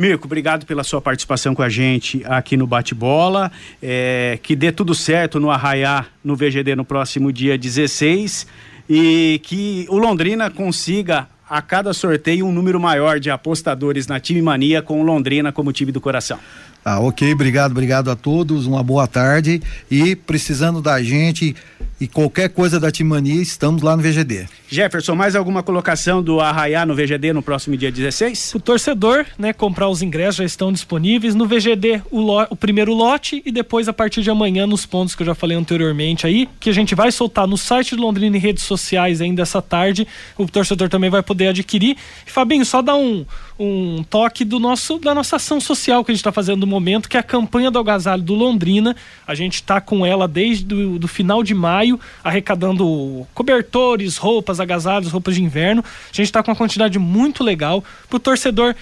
[0.00, 3.52] Mirko, obrigado pela sua participação com a gente aqui no Bate-Bola.
[3.82, 8.46] É, que dê tudo certo no Arraiá, no VGD, no próximo dia 16.
[8.88, 14.40] E que o Londrina consiga, a cada sorteio, um número maior de apostadores na Time
[14.40, 16.38] Mania com o Londrina como time do coração.
[16.82, 21.54] Tá, ok, obrigado, obrigado a todos, uma boa tarde e precisando da gente
[22.00, 24.46] e qualquer coisa da Timania, estamos lá no VGD.
[24.66, 28.54] Jefferson, mais alguma colocação do Arraiá no VGD no próximo dia 16?
[28.54, 32.94] O torcedor, né, comprar os ingressos já estão disponíveis no VGD, o, lo- o primeiro
[32.94, 36.48] lote e depois a partir de amanhã nos pontos que eu já falei anteriormente aí,
[36.58, 40.08] que a gente vai soltar no site do Londrina e redes sociais ainda essa tarde,
[40.38, 41.98] o torcedor também vai poder adquirir.
[42.26, 43.26] E Fabinho, só dá um,
[43.62, 47.10] um toque do nosso da nossa ação social que a gente está fazendo no momento,
[47.10, 48.96] que é a campanha do agasalho do Londrina.
[49.26, 55.12] A gente está com ela desde do, do final de maio, arrecadando cobertores, roupas, agasalhos,
[55.12, 55.84] roupas de inverno.
[55.84, 58.74] A gente está com uma quantidade muito legal para o torcedor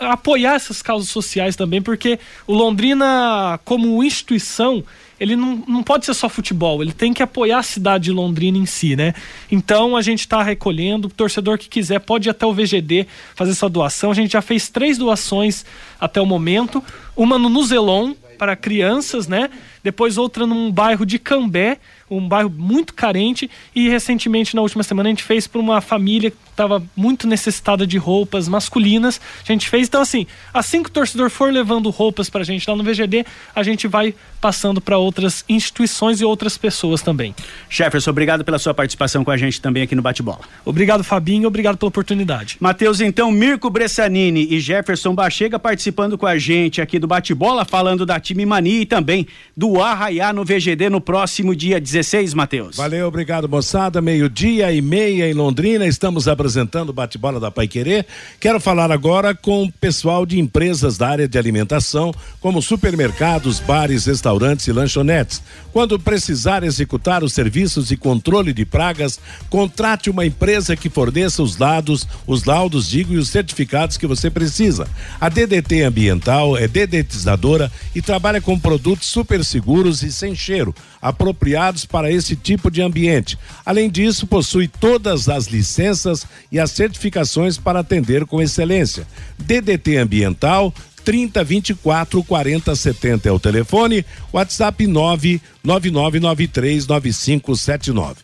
[0.00, 4.84] apoiar essas causas sociais também, porque o Londrina, como instituição,
[5.20, 8.56] ele não, não pode ser só futebol, ele tem que apoiar a cidade de Londrina
[8.56, 9.14] em si, né?
[9.50, 13.54] Então a gente está recolhendo, o torcedor que quiser pode ir até o VGD fazer
[13.54, 14.10] sua doação.
[14.10, 15.64] A gente já fez três doações
[16.00, 16.82] até o momento,
[17.16, 19.50] uma no Nuzelon para crianças, né?
[19.82, 21.78] Depois outra num bairro de Cambé,
[22.10, 26.30] um bairro muito carente e recentemente na última semana a gente fez para uma família
[26.30, 29.20] que estava muito necessitada de roupas masculinas.
[29.46, 32.68] A gente fez então assim, assim que o torcedor for levando roupas para a gente
[32.68, 37.34] lá no VGD, a gente vai passando para outras instituições e outras pessoas também.
[37.68, 40.40] Jefferson, obrigado pela sua participação com a gente também aqui no Bate-Bola.
[40.64, 42.56] Obrigado, Fabinho, obrigado pela oportunidade.
[42.60, 48.06] Matheus, então, Mirko Bressanini e Jefferson Bachega participando com a gente aqui do Bate-Bola, falando
[48.06, 52.76] da time Mania e também do Arraiá no VGD no próximo dia 16 16, Matheus.
[52.76, 54.00] Valeu, obrigado, moçada.
[54.00, 58.06] Meio-dia e meia em Londrina, estamos apresentando o bate-bola da Pai Querer.
[58.40, 64.06] Quero falar agora com o pessoal de empresas da área de alimentação, como supermercados, bares,
[64.06, 65.42] restaurantes e lanchonetes.
[65.72, 71.56] Quando precisar executar os serviços de controle de pragas, contrate uma empresa que forneça os
[71.56, 74.88] dados, os laudos, digo, e os certificados que você precisa.
[75.20, 79.57] A DDT Ambiental é dedetizadora e trabalha com produtos super seguros
[80.02, 83.38] e sem cheiro, apropriados para esse tipo de ambiente.
[83.64, 89.06] Além disso, possui todas as licenças e as certificações para atender com excelência.
[89.38, 90.72] DDT Ambiental
[91.04, 98.16] 30 24 40 70 é o telefone, WhatsApp 99993 9579.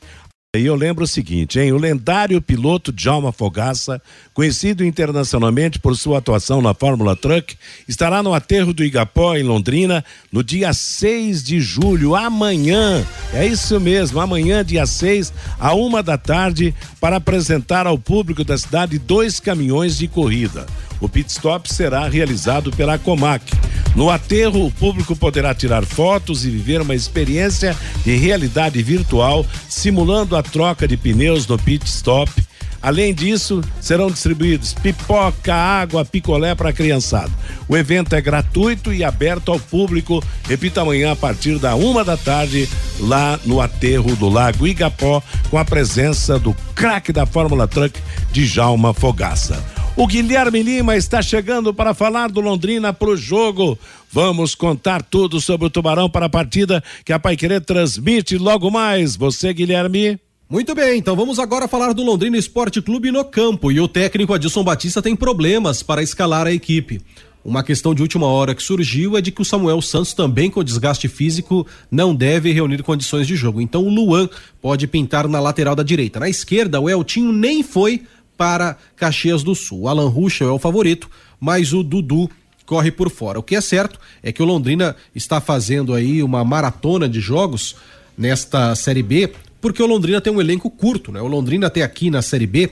[0.57, 1.73] E eu lembro o seguinte, hein?
[1.73, 4.01] O lendário piloto Djalma Fogaça,
[4.33, 7.57] conhecido internacionalmente por sua atuação na Fórmula Truck,
[7.89, 13.05] estará no aterro do Igapó, em Londrina, no dia 6 de julho, amanhã.
[13.33, 18.57] É isso mesmo, amanhã, dia 6, a uma da tarde, para apresentar ao público da
[18.57, 20.67] cidade dois caminhões de corrida.
[21.05, 23.53] O pit stop será realizado pela Comac.
[23.95, 30.35] No aterro, o público poderá tirar fotos e viver uma experiência de realidade virtual, simulando
[30.35, 32.33] a troca de pneus no pit stop.
[32.81, 37.31] Além disso, serão distribuídos pipoca, água, picolé para a criançada.
[37.69, 40.25] O evento é gratuito e aberto ao público.
[40.49, 42.67] Repita amanhã a partir da uma da tarde,
[42.99, 48.01] lá no aterro do Lago Igapó, com a presença do craque da Fórmula Truck,
[48.33, 49.84] Djalma Fogaça.
[49.97, 53.79] O Guilherme Lima está chegando para falar do Londrina para o jogo.
[54.11, 58.73] Vamos contar tudo sobre o Tubarão para a partida que a Pai Querer transmite logo
[58.73, 59.15] mais.
[59.15, 60.19] Você, Guilherme?
[60.51, 63.71] Muito bem, então vamos agora falar do Londrina Esporte Clube no campo.
[63.71, 67.01] E o técnico Adilson Batista tem problemas para escalar a equipe.
[67.45, 70.65] Uma questão de última hora que surgiu é de que o Samuel Santos, também com
[70.65, 73.61] desgaste físico, não deve reunir condições de jogo.
[73.61, 74.29] Então o Luan
[74.61, 76.19] pode pintar na lateral da direita.
[76.19, 78.03] Na esquerda, o Eltinho nem foi
[78.37, 79.89] para Caxias do Sul.
[79.89, 81.09] Alan Ruschel é o favorito,
[81.41, 82.31] mas o Dudu
[82.67, 83.39] corre por fora.
[83.39, 87.77] O que é certo é que o Londrina está fazendo aí uma maratona de jogos
[88.17, 91.21] nesta Série B, porque o Londrina tem um elenco curto, né?
[91.21, 92.71] O Londrina até aqui na Série B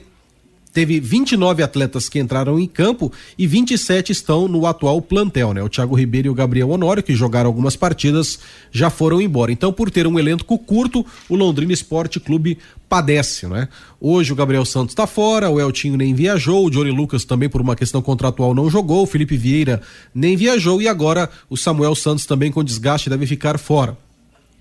[0.72, 5.62] teve 29 atletas que entraram em campo e 27 estão no atual plantel, né?
[5.62, 8.38] O Thiago Ribeiro e o Gabriel Honório, que jogaram algumas partidas,
[8.70, 9.52] já foram embora.
[9.52, 12.58] Então, por ter um elenco curto, o Londrina Esporte Clube
[12.88, 13.68] padece, né?
[14.00, 17.60] Hoje o Gabriel Santos está fora, o Eltinho nem viajou, o Johnny Lucas também por
[17.60, 19.80] uma questão contratual não jogou, o Felipe Vieira
[20.14, 23.96] nem viajou e agora o Samuel Santos também com desgaste deve ficar fora.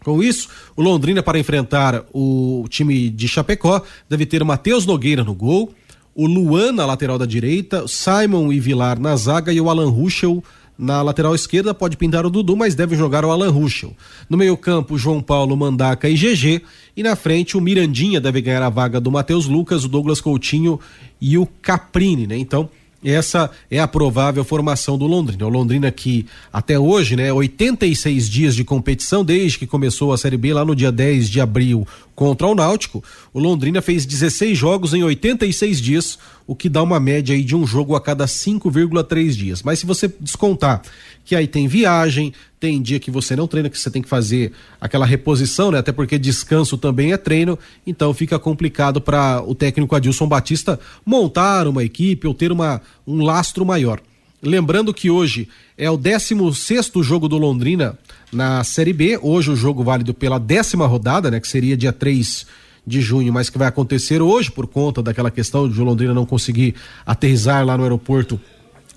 [0.04, 5.36] Com isso, o Londrina para enfrentar o time de Chapecó deve ter Matheus Nogueira no
[5.36, 5.74] gol,
[6.22, 10.44] o Luan na lateral da direita, Simon e Vilar na zaga e o Alan Ruschel
[10.78, 11.74] na lateral esquerda.
[11.74, 13.96] Pode pintar o Dudu, mas deve jogar o Alan Ruschel.
[14.30, 16.62] No meio-campo, João Paulo, Mandaca e GG.
[16.96, 20.80] E na frente, o Mirandinha deve ganhar a vaga do Matheus Lucas, o Douglas Coutinho
[21.20, 22.38] e o Caprini, né?
[22.38, 22.70] Então,
[23.04, 25.48] essa é a provável formação do Londrina.
[25.48, 30.38] O Londrina que até hoje, né, 86 dias de competição desde que começou a Série
[30.38, 31.88] B lá no dia 10 de abril
[32.22, 33.04] contra o Náutico.
[33.34, 37.56] O Londrina fez 16 jogos em 86 dias, o que dá uma média aí de
[37.56, 39.64] um jogo a cada 5,3 dias.
[39.64, 40.84] Mas se você descontar
[41.26, 44.52] que aí tem viagem, tem dia que você não treina, que você tem que fazer
[44.80, 45.80] aquela reposição, né?
[45.80, 47.58] Até porque descanso também é treino,
[47.88, 53.24] então fica complicado para o técnico Adilson Batista montar uma equipe ou ter uma, um
[53.24, 54.00] lastro maior.
[54.44, 57.96] Lembrando que hoje é o 16 sexto jogo do Londrina
[58.34, 59.20] na Série B.
[59.22, 61.40] Hoje o jogo válido pela décima rodada, né?
[61.40, 62.48] Que seria dia 3
[62.86, 66.26] de junho, mas que vai acontecer hoje por conta daquela questão de o Londrina não
[66.26, 66.74] conseguir
[67.06, 68.42] aterrizar lá no aeroporto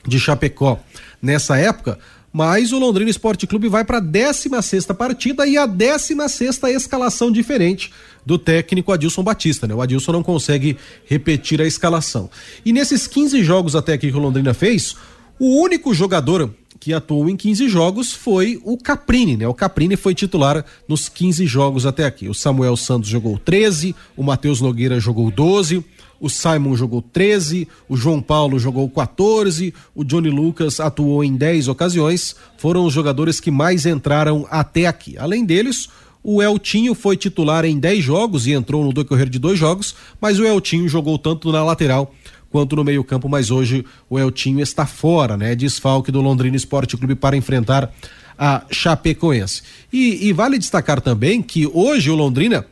[0.09, 0.81] de Chapecó
[1.21, 1.99] nessa época.
[2.35, 6.69] mas o Londrina Esporte Clube vai para a 16 sexta partida e a 16 sexta
[6.69, 7.93] escalação diferente
[8.27, 9.75] do técnico Adilson Batista, né?
[9.75, 12.29] O Adilson não consegue repetir a escalação.
[12.65, 14.97] E nesses 15 jogos até aqui que o Londrina fez,
[15.39, 19.49] o único jogador que atuou em 15 jogos foi o Caprini, né?
[19.49, 22.29] O Caprini foi titular nos 15 jogos até aqui.
[22.29, 25.83] O Samuel Santos jogou 13, o Matheus Nogueira jogou 12,
[26.21, 31.69] o Simon jogou 13, o João Paulo jogou 14, o Johnny Lucas atuou em 10
[31.69, 35.17] ocasiões, foram os jogadores que mais entraram até aqui.
[35.19, 35.89] Além deles,
[36.23, 40.39] o Eltinho foi titular em 10 jogos e entrou no decorrer de dois jogos, mas
[40.39, 42.15] o Eltinho jogou tanto na lateral
[42.55, 45.57] quanto no meio-campo, mas hoje o Eltinho está fora, né?
[45.57, 47.93] Desfalque do Londrina Esporte Clube para enfrentar
[48.39, 49.61] a Chapecoense.
[49.93, 52.65] E, e vale destacar também que hoje o Londrina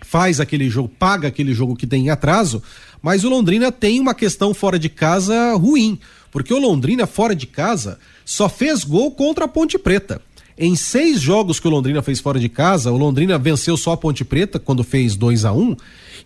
[0.00, 2.60] faz aquele jogo, paga aquele jogo que tem em atraso,
[3.00, 5.96] mas o Londrina tem uma questão fora de casa ruim,
[6.32, 10.20] porque o Londrina fora de casa só fez gol contra a Ponte Preta.
[10.58, 13.96] Em seis jogos que o Londrina fez fora de casa, o Londrina venceu só a
[13.96, 15.76] Ponte Preta quando fez 2 a 1 um,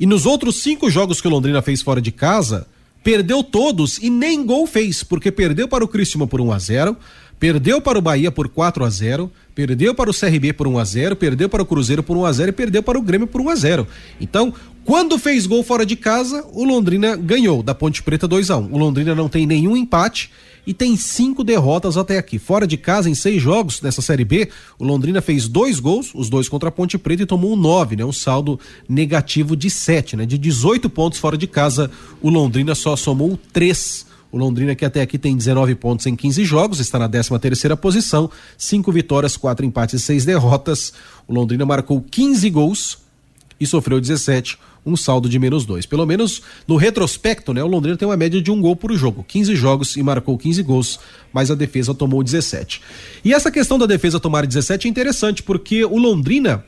[0.00, 2.66] e nos outros cinco jogos que o Londrina fez fora de casa,
[3.04, 6.58] perdeu todos e nem gol fez, porque perdeu para o Criciúma por 1 um a
[6.58, 6.96] 0
[7.38, 10.84] perdeu para o Bahia por 4 a 0 perdeu para o CRB por 1 a
[10.84, 13.40] 0 perdeu para o Cruzeiro por 1 a 0 e perdeu para o Grêmio por
[13.40, 13.86] 1 a 0
[14.20, 18.56] Então, quando fez gol fora de casa, o Londrina ganhou da Ponte Preta 2 a
[18.56, 20.30] 1 O Londrina não tem nenhum empate
[20.66, 22.38] e tem cinco derrotas até aqui.
[22.38, 24.48] Fora de casa, em seis jogos dessa Série B,
[24.79, 27.96] o Londrina fez dois gols, os dois contra a Ponte Preta, e tomou um nove,
[27.96, 28.05] né?
[28.05, 30.24] Um saldo negativo de sete, né?
[30.27, 34.07] De 18 pontos fora de casa, o Londrina só somou três.
[34.33, 37.77] O Londrina, que até aqui tem 19 pontos em 15 jogos, está na 13 terceira
[37.77, 40.92] posição, cinco vitórias, quatro empates e seis derrotas.
[41.29, 42.98] O Londrina marcou 15 gols
[43.61, 45.86] e sofreu 17 um saldo de menos dois.
[45.86, 47.62] Pelo menos no retrospecto, né?
[47.62, 49.24] O Londrina tem uma média de um gol por jogo.
[49.26, 51.00] 15 jogos e marcou 15 gols,
[51.32, 52.80] mas a defesa tomou 17.
[53.24, 56.64] E essa questão da defesa tomar 17 é interessante, porque o Londrina,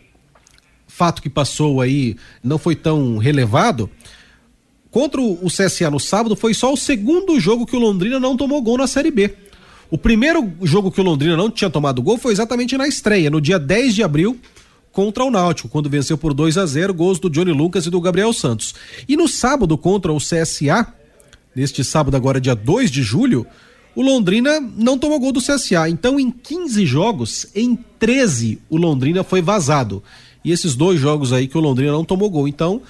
[0.87, 3.91] fato que passou aí, não foi tão relevado.
[4.91, 8.63] Contra o CSA no sábado, foi só o segundo jogo que o Londrina não tomou
[8.63, 9.35] gol na Série B.
[9.91, 13.41] O primeiro jogo que o Londrina não tinha tomado gol foi exatamente na estreia, no
[13.41, 14.39] dia 10 de abril,
[14.97, 18.01] contra o Náutico, quando venceu por 2 a 0 gols do Johnny Lucas e do
[18.01, 18.75] Gabriel Santos.
[19.07, 20.87] E no sábado contra o CSA,
[21.55, 23.47] neste sábado agora dia 2 de julho,
[23.95, 25.91] o Londrina não tomou gol do CSA.
[25.91, 30.03] Então, em 15 jogos, em 13 o Londrina foi vazado.
[30.43, 32.49] E esses dois jogos aí que o Londrina não tomou gol.
[32.49, 32.81] Então,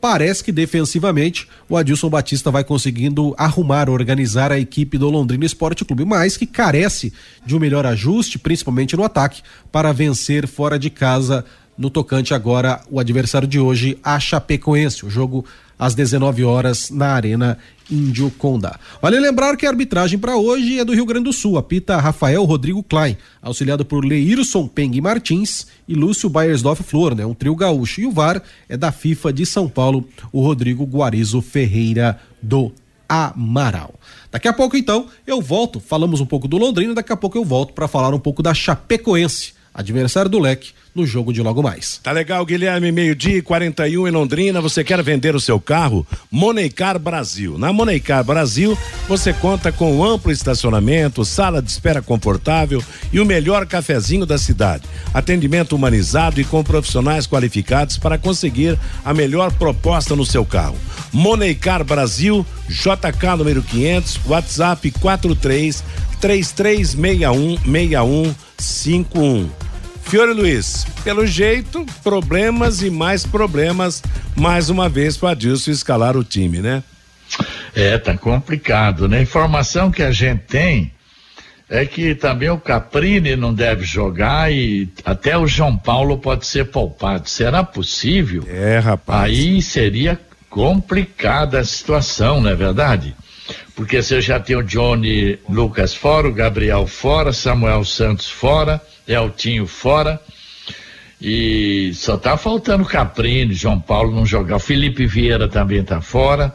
[0.00, 5.84] parece que defensivamente o Adilson Batista vai conseguindo arrumar, organizar a equipe do Londrina Esporte
[5.84, 7.12] Clube, mas que carece
[7.44, 11.44] de um melhor ajuste, principalmente no ataque, para vencer fora de casa
[11.76, 15.04] no tocante agora o adversário de hoje, a Chapecoense.
[15.04, 15.44] O jogo
[15.78, 17.58] às 19 horas na Arena
[17.90, 18.78] Índio Condá.
[19.02, 21.58] Vale lembrar que a arbitragem para hoje é do Rio Grande do Sul.
[21.58, 27.26] Apita Rafael Rodrigo Klein, auxiliado por Leirson Peng Martins e Lúcio Bayersdorf Flor, né?
[27.26, 28.00] Um trio gaúcho.
[28.00, 32.72] E o VAR é da FIFA de São Paulo, o Rodrigo Guarizo Ferreira do
[33.08, 33.94] Amaral.
[34.30, 35.80] Daqui a pouco, então, eu volto.
[35.80, 38.54] Falamos um pouco do Londrina, daqui a pouco eu volto para falar um pouco da
[38.54, 41.98] Chapecoense, adversário do Leque no jogo de logo mais.
[42.02, 44.60] Tá legal, Guilherme, meio-dia e 41 em Londrina.
[44.60, 46.06] Você quer vender o seu carro?
[46.30, 47.56] Moneycar Brasil.
[47.56, 48.76] Na Moneycar Brasil,
[49.08, 54.84] você conta com amplo estacionamento, sala de espera confortável e o melhor cafezinho da cidade.
[55.14, 60.76] Atendimento humanizado e com profissionais qualificados para conseguir a melhor proposta no seu carro.
[61.12, 65.84] Moneycar Brasil, JK número 500, WhatsApp 43
[66.20, 69.59] 3361 6151.
[70.10, 74.02] Fiore Luiz, pelo jeito, problemas e mais problemas,
[74.36, 76.82] mais uma vez para Adilson escalar o time, né?
[77.76, 79.22] É, tá complicado, né?
[79.22, 80.90] Informação que a gente tem
[81.68, 86.64] é que também o Caprini não deve jogar e até o João Paulo pode ser
[86.64, 87.30] poupado.
[87.30, 88.42] Será possível?
[88.48, 89.30] É, rapaz.
[89.30, 93.14] Aí seria complicada a situação, não é verdade?
[93.76, 99.66] Porque você já tem o Johnny Lucas fora, o Gabriel fora, Samuel Santos fora, Eltinho
[99.66, 100.20] fora.
[101.20, 104.56] E só tá faltando Caprini, João Paulo não jogar.
[104.56, 106.54] O Felipe Vieira também tá fora.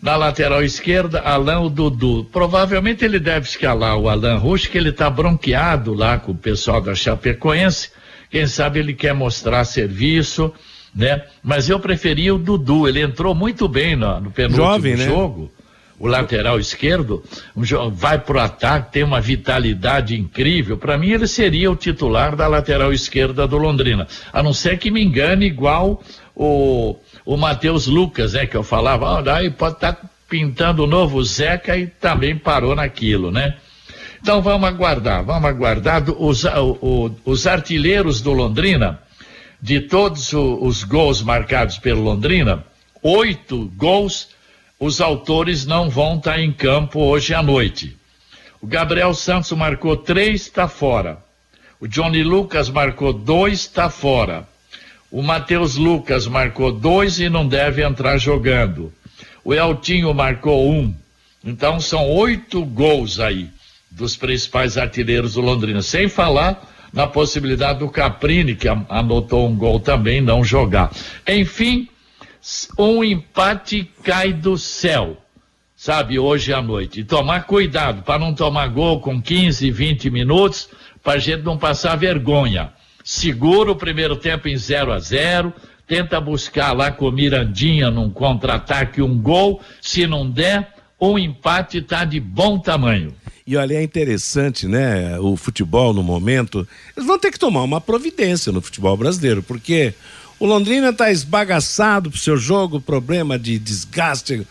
[0.00, 2.24] Na lateral esquerda, Alain o Dudu.
[2.32, 6.80] Provavelmente ele deve escalar o Alain Rush, que ele tá bronqueado lá com o pessoal
[6.80, 7.90] da Chapecoense.
[8.30, 10.52] Quem sabe ele quer mostrar serviço,
[10.94, 11.22] né?
[11.42, 12.88] Mas eu preferia o Dudu.
[12.88, 15.08] Ele entrou muito bem no, no penúltimo Jovem, né?
[15.98, 17.22] O lateral esquerdo,
[17.92, 20.78] vai para o ataque, tem uma vitalidade incrível.
[20.78, 24.06] Para mim, ele seria o titular da lateral esquerda do Londrina.
[24.32, 26.02] A não ser que me engane, igual
[26.34, 28.46] o, o Matheus Lucas, né?
[28.46, 32.76] Que eu falava, ah, daí pode estar tá pintando o novo Zeca e também parou
[32.76, 33.56] naquilo, né?
[34.20, 36.44] Então vamos aguardar, vamos aguardar os,
[37.24, 39.00] os artilheiros do Londrina,
[39.60, 42.64] de todos os gols marcados pelo Londrina,
[43.02, 44.28] oito gols,
[44.78, 47.96] os autores não vão estar em campo hoje à noite.
[48.60, 51.18] O Gabriel Santos marcou três, está fora.
[51.80, 54.48] O Johnny Lucas marcou dois, está fora.
[55.10, 58.92] O Matheus Lucas marcou dois e não deve entrar jogando.
[59.44, 60.94] O Eltinho marcou um.
[61.44, 63.48] Então são oito gols aí
[63.90, 65.82] dos principais artilheiros do Londrina.
[65.82, 70.90] Sem falar na possibilidade do Caprini, que anotou um gol também, não jogar.
[71.26, 71.88] Enfim,
[72.78, 75.16] um empate cai do céu,
[75.76, 77.00] sabe, hoje à noite.
[77.00, 80.68] E tomar cuidado para não tomar gol com 15, 20 minutos
[81.02, 82.72] para a gente não passar vergonha.
[83.04, 85.52] Segura o primeiro tempo em 0 a 0
[85.86, 89.62] tenta buscar lá com o Mirandinha num contra-ataque um gol.
[89.80, 93.14] Se não der, um empate está de bom tamanho.
[93.46, 95.18] E olha, é interessante, né?
[95.18, 96.68] O futebol no momento.
[96.94, 99.94] Eles vão ter que tomar uma providência no futebol brasileiro, porque
[100.38, 104.46] o Londrina está esbagaçado pro seu jogo, problema de desgaste.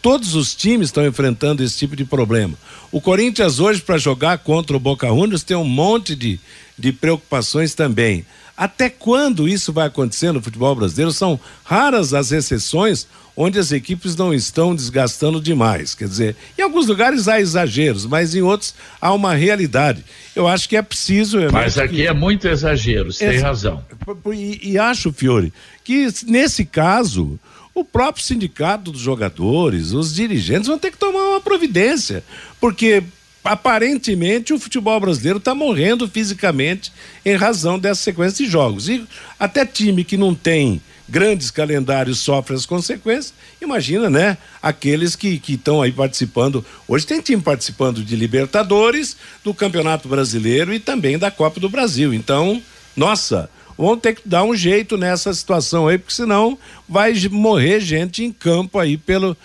[0.00, 2.54] Todos os times estão enfrentando esse tipo de problema.
[2.90, 6.40] O Corinthians hoje, para jogar contra o Boca Juniors, tem um monte de,
[6.78, 8.24] de preocupações também.
[8.56, 11.12] Até quando isso vai acontecer no futebol brasileiro?
[11.12, 15.94] São raras as exceções onde as equipes não estão desgastando demais.
[15.94, 20.02] Quer dizer, em alguns lugares há exageros, mas em outros há uma realidade.
[20.34, 21.38] Eu acho que é preciso.
[21.52, 22.06] Mas aqui que...
[22.06, 23.84] é muito exagero, você tem razão.
[24.32, 25.52] E, e acho, Fiore,
[25.84, 27.38] que nesse caso
[27.74, 32.24] o próprio sindicato dos jogadores, os dirigentes vão ter que tomar uma providência,
[32.58, 33.02] porque
[33.46, 36.92] aparentemente o futebol brasileiro está morrendo fisicamente
[37.24, 38.88] em razão dessa sequência de jogos.
[38.88, 39.06] E
[39.38, 43.32] até time que não tem grandes calendários sofre as consequências.
[43.60, 44.36] Imagina, né?
[44.62, 46.64] Aqueles que estão aí participando.
[46.86, 52.12] Hoje tem time participando de Libertadores, do Campeonato Brasileiro e também da Copa do Brasil.
[52.12, 52.60] Então,
[52.96, 58.24] nossa, vão ter que dar um jeito nessa situação aí, porque senão vai morrer gente
[58.24, 59.36] em campo aí pelo,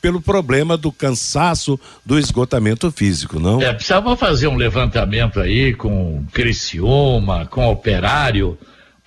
[0.00, 3.60] pelo problema do cansaço, do esgotamento físico, não?
[3.60, 8.58] É, precisava fazer um levantamento aí com Criciúma, com Operário,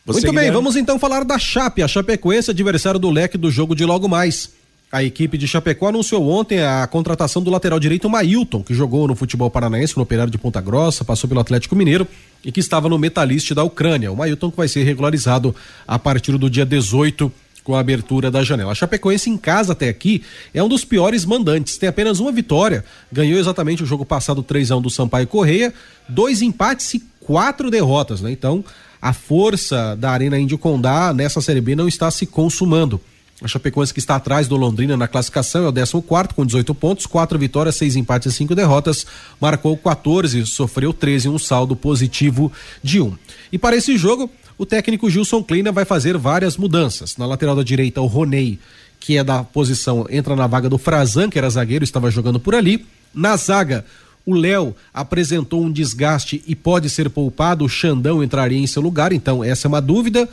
[0.06, 0.56] Você, Muito bem, Guilherme?
[0.56, 4.61] vamos então falar da Chape, a Chapecoense, adversário do leque do jogo de logo mais.
[4.92, 9.16] A equipe de Chapecó anunciou ontem a contratação do lateral direito Mailton, que jogou no
[9.16, 12.06] futebol paranaense, no Operário de Ponta Grossa, passou pelo Atlético Mineiro
[12.44, 14.12] e que estava no Metaliste da Ucrânia.
[14.12, 15.56] O Mailton que vai ser regularizado
[15.88, 17.32] a partir do dia 18
[17.64, 18.72] com a abertura da janela.
[18.72, 20.22] A Chapecoense em casa até aqui
[20.52, 21.78] é um dos piores mandantes.
[21.78, 22.84] Tem apenas uma vitória.
[23.10, 25.72] Ganhou exatamente o jogo passado 3 a 1 do Sampaio Correia,
[26.06, 28.30] dois empates e quatro derrotas, né?
[28.30, 28.62] Então,
[29.00, 33.00] a força da Arena Índio Condá nessa Série B não está se consumando.
[33.42, 37.06] A Chapecoense que está atrás do Londrina na classificação é o 14 com 18 pontos,
[37.06, 39.04] quatro vitórias, seis empates e cinco derrotas.
[39.40, 43.16] Marcou 14, sofreu 13, um saldo positivo de um.
[43.50, 47.16] E para esse jogo, o técnico Gilson Kleina vai fazer várias mudanças.
[47.16, 48.60] Na lateral da direita, o Roney,
[49.00, 52.54] que é da posição, entra na vaga do Frazan, que era zagueiro, estava jogando por
[52.54, 52.86] ali.
[53.12, 53.84] Na zaga,
[54.24, 59.12] o Léo apresentou um desgaste e pode ser poupado, o Xandão entraria em seu lugar,
[59.12, 60.28] então essa é uma dúvida.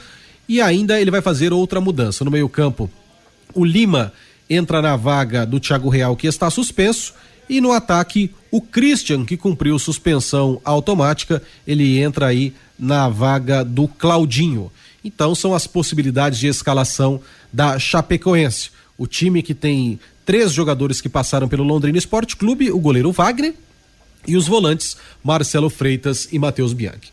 [0.48, 2.26] E ainda ele vai fazer outra mudança.
[2.26, 2.90] No meio-campo,
[3.54, 4.14] o Lima
[4.50, 7.14] entra na vaga do Thiago Real, que está suspenso.
[7.48, 13.88] E no ataque, o Christian, que cumpriu suspensão automática, ele entra aí na vaga do
[13.88, 14.72] Claudinho.
[15.04, 17.22] Então são as possibilidades de escalação
[17.52, 18.72] da Chapecoense.
[18.98, 23.54] O time que tem três jogadores que passaram pelo Londrina Esporte Clube, o goleiro Wagner
[24.28, 27.12] e os volantes Marcelo Freitas e Matheus Bianchi.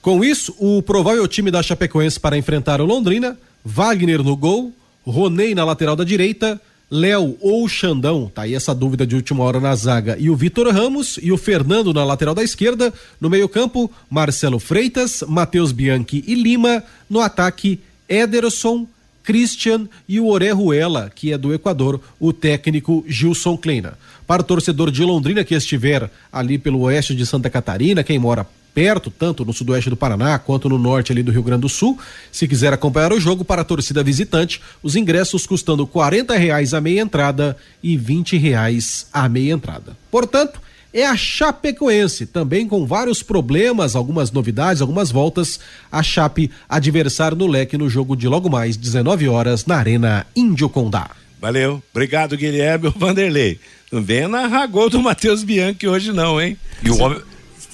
[0.00, 4.72] Com isso, o provável time da Chapecoense para enfrentar o Londrina, Wagner no gol,
[5.06, 9.58] Ronei na lateral da direita, Léo ou Xandão, tá aí essa dúvida de última hora
[9.58, 13.90] na zaga, e o Vitor Ramos e o Fernando na lateral da esquerda, no meio-campo,
[14.08, 18.86] Marcelo Freitas, Matheus Bianchi e Lima, no ataque, Ederson,
[19.24, 23.98] Christian e o Orejuela, que é do Equador, o técnico Gilson Kleina.
[24.26, 28.46] Para o torcedor de Londrina que estiver ali pelo oeste de Santa Catarina, quem mora
[28.74, 31.98] perto, tanto no sudoeste do Paraná quanto no norte ali do Rio Grande do Sul.
[32.32, 36.80] Se quiser acompanhar o jogo para a torcida visitante, os ingressos custando R$ reais a
[36.80, 39.96] meia entrada e R$ reais a meia entrada.
[40.10, 40.60] Portanto,
[40.92, 45.58] é a Chapecoense, também com vários problemas, algumas novidades, algumas voltas.
[45.90, 50.68] A Chape adversário no leque no jogo de logo mais 19 horas na Arena Índio
[50.68, 51.10] Condá.
[51.40, 53.58] Valeu, obrigado Guilherme Vanderlei.
[53.90, 56.56] Não venha narrar gol do Matheus Bianchi hoje não, hein?
[56.82, 57.20] E o homem,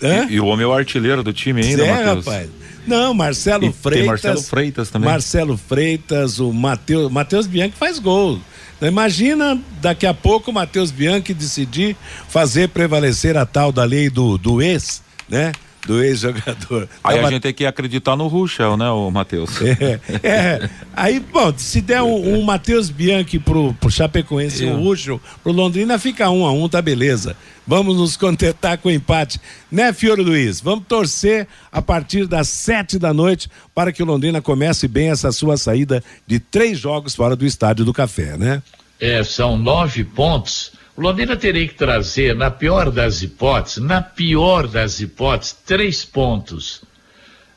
[0.03, 2.27] e, e, o homem é o artilheiro do time ainda, é, Matheus.
[2.27, 2.51] rapaz.
[2.87, 4.01] Não, Marcelo e Freitas.
[4.01, 5.09] Tem Marcelo Freitas também.
[5.09, 7.11] Marcelo Freitas, o Matheus.
[7.13, 8.41] Matheus Bianchi faz gol.
[8.81, 11.97] Imagina daqui a pouco o Matheus Bianchi decidir
[12.29, 15.53] fazer prevalecer a tal da lei do, do ex, né?
[15.87, 16.89] Do ex-jogador.
[17.03, 17.29] Aí Tava...
[17.29, 19.51] a gente tem que acreditar no Ruschel, né, o Matheus?
[19.81, 24.73] É, é, Aí, bom, se der um, um Matheus Bianchi pro, pro Chapecoense e é.
[24.73, 27.37] um Ruschel, pro Londrina fica um a um, tá beleza.
[27.67, 30.61] Vamos nos contentar com o empate, né, Fiore Luiz?
[30.61, 35.33] Vamos torcer a partir das sete da noite para que o Londrina comece bem essa
[35.33, 38.63] sua saída de três jogos fora do Estádio do Café, né?
[38.99, 44.67] É, são nove pontos o Londrina teria que trazer, na pior das hipóteses, na pior
[44.67, 46.83] das hipóteses, três pontos.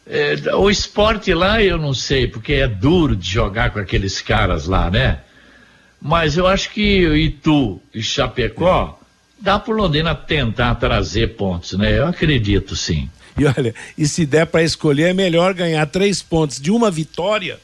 [0.08, 4.66] É, o esporte lá eu não sei, porque é duro de jogar com aqueles caras
[4.66, 5.20] lá, né?
[6.02, 8.98] Mas eu acho que Itu e Chapecó
[9.38, 11.98] dá para o Londrina tentar trazer pontos, né?
[11.98, 13.10] Eu acredito sim.
[13.38, 17.60] E olha, e se der para escolher, é melhor ganhar três pontos de uma vitória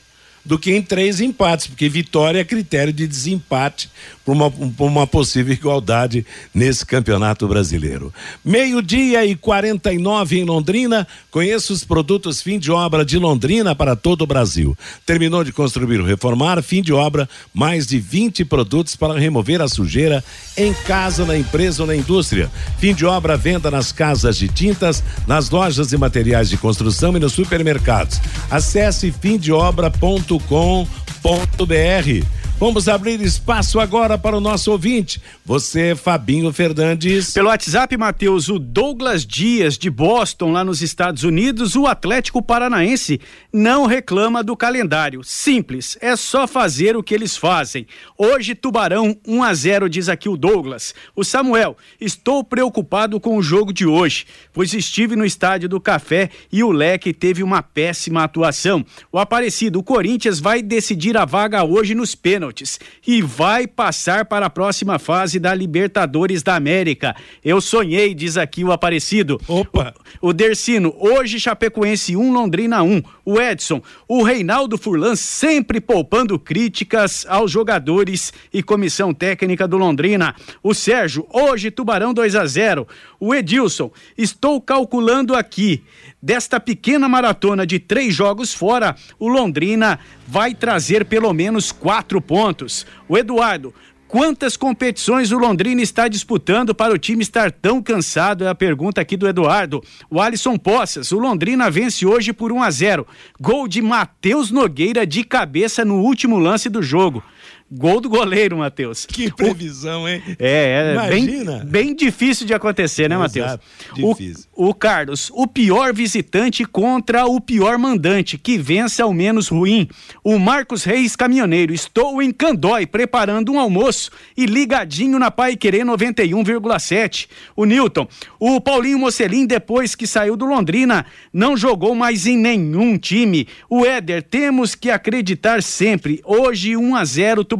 [0.45, 3.89] do que em três empates, porque vitória é critério de desempate
[4.23, 8.13] para uma, uma possível igualdade nesse campeonato brasileiro.
[8.43, 11.07] Meio-dia e 49 em Londrina.
[11.31, 14.77] Conheça os produtos fim de obra de Londrina para todo o Brasil.
[15.05, 19.67] Terminou de construir ou reformar, fim de obra, mais de 20 produtos para remover a
[19.67, 20.23] sujeira
[20.55, 22.49] em casa, na empresa ou na indústria.
[22.77, 27.19] Fim de obra, venda nas casas de tintas, nas lojas de materiais de construção e
[27.19, 28.19] nos supermercados.
[28.49, 32.38] Acesse fimdeobra.com www.fabinho.com.br.
[32.59, 35.21] Vamos abrir espaço agora para o nosso ouvinte.
[35.45, 37.31] Você, Fabinho Fernandes.
[37.31, 43.21] Pelo WhatsApp, Matheus, o Douglas Dias, de Boston, lá nos Estados Unidos, o Atlético Paranaense
[43.51, 45.23] não reclama do calendário.
[45.23, 47.87] Simples, é só fazer o que eles fazem.
[48.17, 50.93] Hoje, Tubarão 1 a 0 diz aqui o Douglas.
[51.15, 56.29] O Samuel, estou preocupado com o jogo de hoje, pois estive no estádio do Café
[56.51, 58.85] e o Leque teve uma péssima atuação.
[59.13, 64.25] O Aparecido, o Corinthians vai decidir a vaga hoje nos pênaltis pênaltis e vai passar
[64.25, 67.15] para a próxima fase da Libertadores da América.
[67.43, 69.39] Eu sonhei, diz aqui o Aparecido.
[69.47, 69.93] Opa!
[70.21, 73.01] O, o Dercino, hoje Chapecoense 1, Londrina 1.
[73.25, 80.35] O Edson, o Reinaldo Furlan sempre poupando críticas aos jogadores e comissão técnica do Londrina.
[80.63, 82.87] O Sérgio, hoje Tubarão 2 a 0.
[83.19, 85.83] O Edilson, estou calculando aqui.
[86.21, 92.85] Desta pequena maratona de três jogos fora, o Londrina vai trazer pelo menos quatro pontos.
[93.07, 93.73] O Eduardo,
[94.09, 98.43] Quantas competições o Londrina está disputando para o time estar tão cansado?
[98.43, 99.83] É a pergunta aqui do Eduardo.
[100.09, 103.07] O Alisson Poças, o Londrina vence hoje por 1 a 0.
[103.39, 107.23] Gol de Matheus Nogueira de cabeça no último lance do jogo.
[107.71, 109.05] Gol do goleiro, Matheus.
[109.05, 110.23] Que previsão, hein?
[110.39, 113.59] É, é bem, bem difícil de acontecer, né, Matheus?
[113.93, 114.45] Difícil.
[114.55, 119.87] O, o Carlos, o pior visitante contra o pior mandante, que vence ao menos ruim.
[120.23, 125.85] O Marcos Reis Caminhoneiro, estou em Candói preparando um almoço e ligadinho na Pai Querer
[125.85, 127.27] 91,7.
[127.55, 128.07] O Newton,
[128.39, 133.47] o Paulinho Mocelin, depois que saiu do Londrina, não jogou mais em nenhum time.
[133.69, 136.19] O Éder, temos que acreditar sempre.
[136.25, 137.58] Hoje 1 a 0 Tubarão.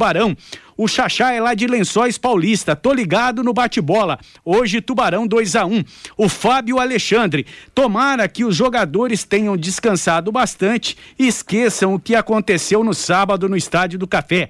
[0.76, 2.74] O Xaxá é lá de Lençóis Paulista.
[2.74, 4.18] Tô ligado no bate-bola.
[4.42, 5.84] Hoje, Tubarão 2 a 1
[6.16, 7.46] O Fábio Alexandre.
[7.74, 13.58] Tomara que os jogadores tenham descansado bastante e esqueçam o que aconteceu no sábado no
[13.58, 14.48] Estádio do Café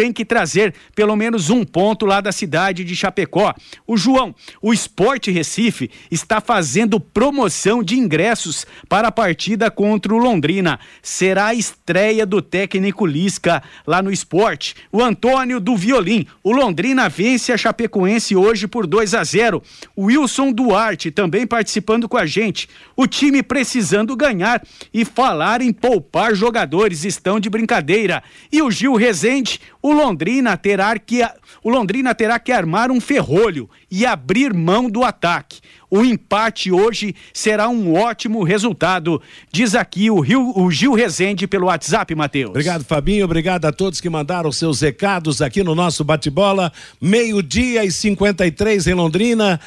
[0.00, 3.54] tem que trazer pelo menos um ponto lá da cidade de Chapecó.
[3.86, 10.16] O João, o Esporte Recife está fazendo promoção de ingressos para a partida contra o
[10.18, 10.80] Londrina.
[11.02, 14.74] Será a estreia do técnico Lisca lá no esporte.
[14.90, 19.62] O Antônio do Violim, o Londrina vence a Chapecoense hoje por 2 a 0.
[19.94, 22.70] O Wilson Duarte também participando com a gente.
[22.96, 28.22] O time precisando ganhar e falar em poupar jogadores estão de brincadeira.
[28.50, 31.20] E o Gil Rezende, o o Londrina terá que
[31.62, 35.60] o Londrina terá que armar um ferrolho e abrir mão do ataque.
[35.90, 39.20] O empate hoje será um ótimo resultado,
[39.52, 42.50] diz aqui o, Rio, o Gil Rezende pelo WhatsApp, Matheus.
[42.50, 43.24] Obrigado, Fabinho.
[43.24, 46.72] Obrigado a todos que mandaram seus recados aqui no nosso bate-bola.
[47.00, 49.60] Meio-dia e 53 em Londrina.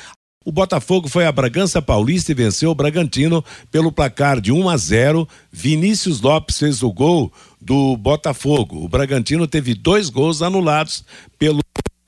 [0.45, 4.75] O Botafogo foi a Bragança Paulista e venceu o Bragantino pelo placar de 1 a
[4.75, 5.27] 0.
[5.49, 7.31] Vinícius Lopes fez o gol
[7.61, 8.83] do Botafogo.
[8.83, 11.05] O Bragantino teve dois gols anulados
[11.39, 11.61] pelo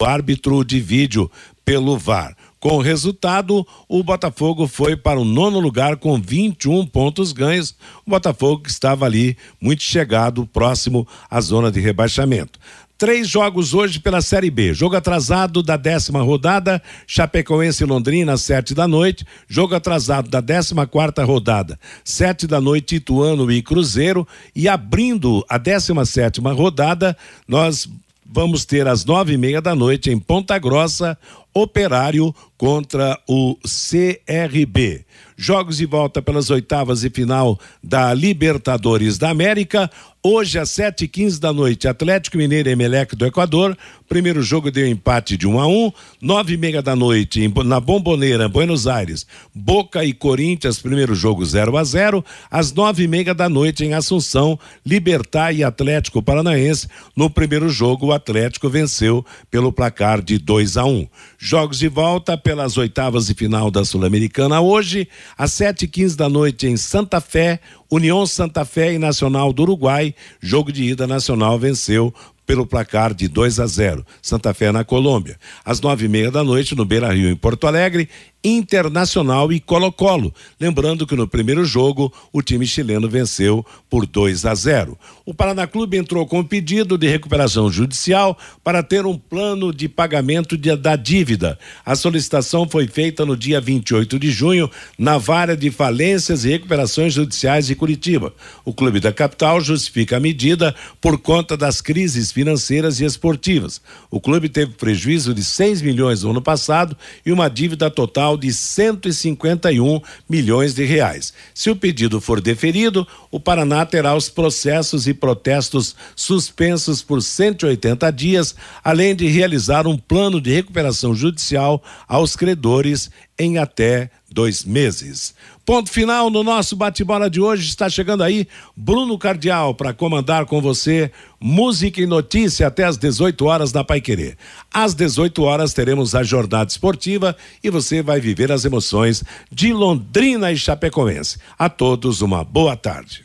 [0.03, 1.31] árbitro de vídeo
[1.63, 2.35] pelo VAR.
[2.59, 7.75] Com o resultado, o Botafogo foi para o nono lugar com 21 pontos ganhos.
[8.05, 12.59] O Botafogo que estava ali muito chegado, próximo à zona de rebaixamento.
[12.97, 14.73] Três jogos hoje pela Série B.
[14.73, 19.25] Jogo atrasado da décima rodada, Chapecoense e Londrina, sete da noite.
[19.49, 24.25] Jogo atrasado da décima quarta rodada, sete da noite, Ituano e Cruzeiro.
[24.55, 27.85] E abrindo a décima sétima rodada, nós
[28.25, 31.17] vamos ter às nove e meia da noite em Ponta Grossa,
[31.57, 35.05] Operário contra o CRB.
[35.37, 39.89] Jogos de volta pelas oitavas e final da Libertadores da América.
[40.23, 43.77] Hoje, às sete e quinze da noite, Atlético Mineiro e Emelec do Equador.
[44.09, 45.91] Primeiro jogo deu empate de um a um.
[46.19, 51.77] Nove e meia da noite, na Bomboneira, Buenos Aires, Boca e Corinthians, primeiro jogo 0
[51.77, 56.87] a 0 Às nove e meia da noite, em Assunção, Libertar e Atlético Paranaense.
[57.15, 61.07] No primeiro jogo, o Atlético venceu pelo placar de 2 a 1 um.
[61.47, 66.27] Jogos de volta pelas oitavas de final da Sul-Americana hoje, às sete e quinze da
[66.27, 70.15] noite em Santa Fé, União Santa Fé e Nacional do Uruguai.
[70.41, 72.11] Jogo de ida nacional venceu
[72.47, 74.03] pelo placar de 2 a 0.
[74.23, 75.37] Santa Fé na Colômbia.
[75.63, 78.09] Às nove e meia da noite, no Beira Rio, em Porto Alegre,
[78.45, 80.31] Internacional e Colo-Colo.
[80.59, 84.95] Lembrando que no primeiro jogo o time chileno venceu por 2 a 0.
[85.25, 89.89] O Paraná Clube entrou com um pedido de recuperação judicial para ter um plano de
[89.89, 91.57] pagamento de, da dívida.
[91.83, 97.13] A solicitação foi feita no dia 28 de junho na vara de falências e recuperações
[97.13, 98.31] judiciais de Curitiba.
[98.63, 103.81] O clube da capital justifica a medida por conta das crises financeiras e esportivas.
[104.11, 107.89] O clube teve prejuízo de 6 milhões no ano passado e uma dívida
[108.35, 111.33] total de 151 milhões de reais.
[111.53, 118.09] Se o pedido for deferido, o Paraná terá os processos e protestos suspensos por 180
[118.09, 125.35] dias, além de realizar um plano de recuperação judicial aos credores em até dois meses.
[125.65, 127.67] Ponto final no nosso bate-bola de hoje.
[127.67, 133.45] Está chegando aí Bruno Cardial para comandar com você música e notícia até às 18
[133.45, 134.37] horas na Pai Querer.
[134.73, 140.53] Às 18 horas teremos a jornada esportiva e você vai viver as emoções de Londrina
[140.53, 141.37] e Chapecoense.
[141.59, 143.24] A todos uma boa tarde.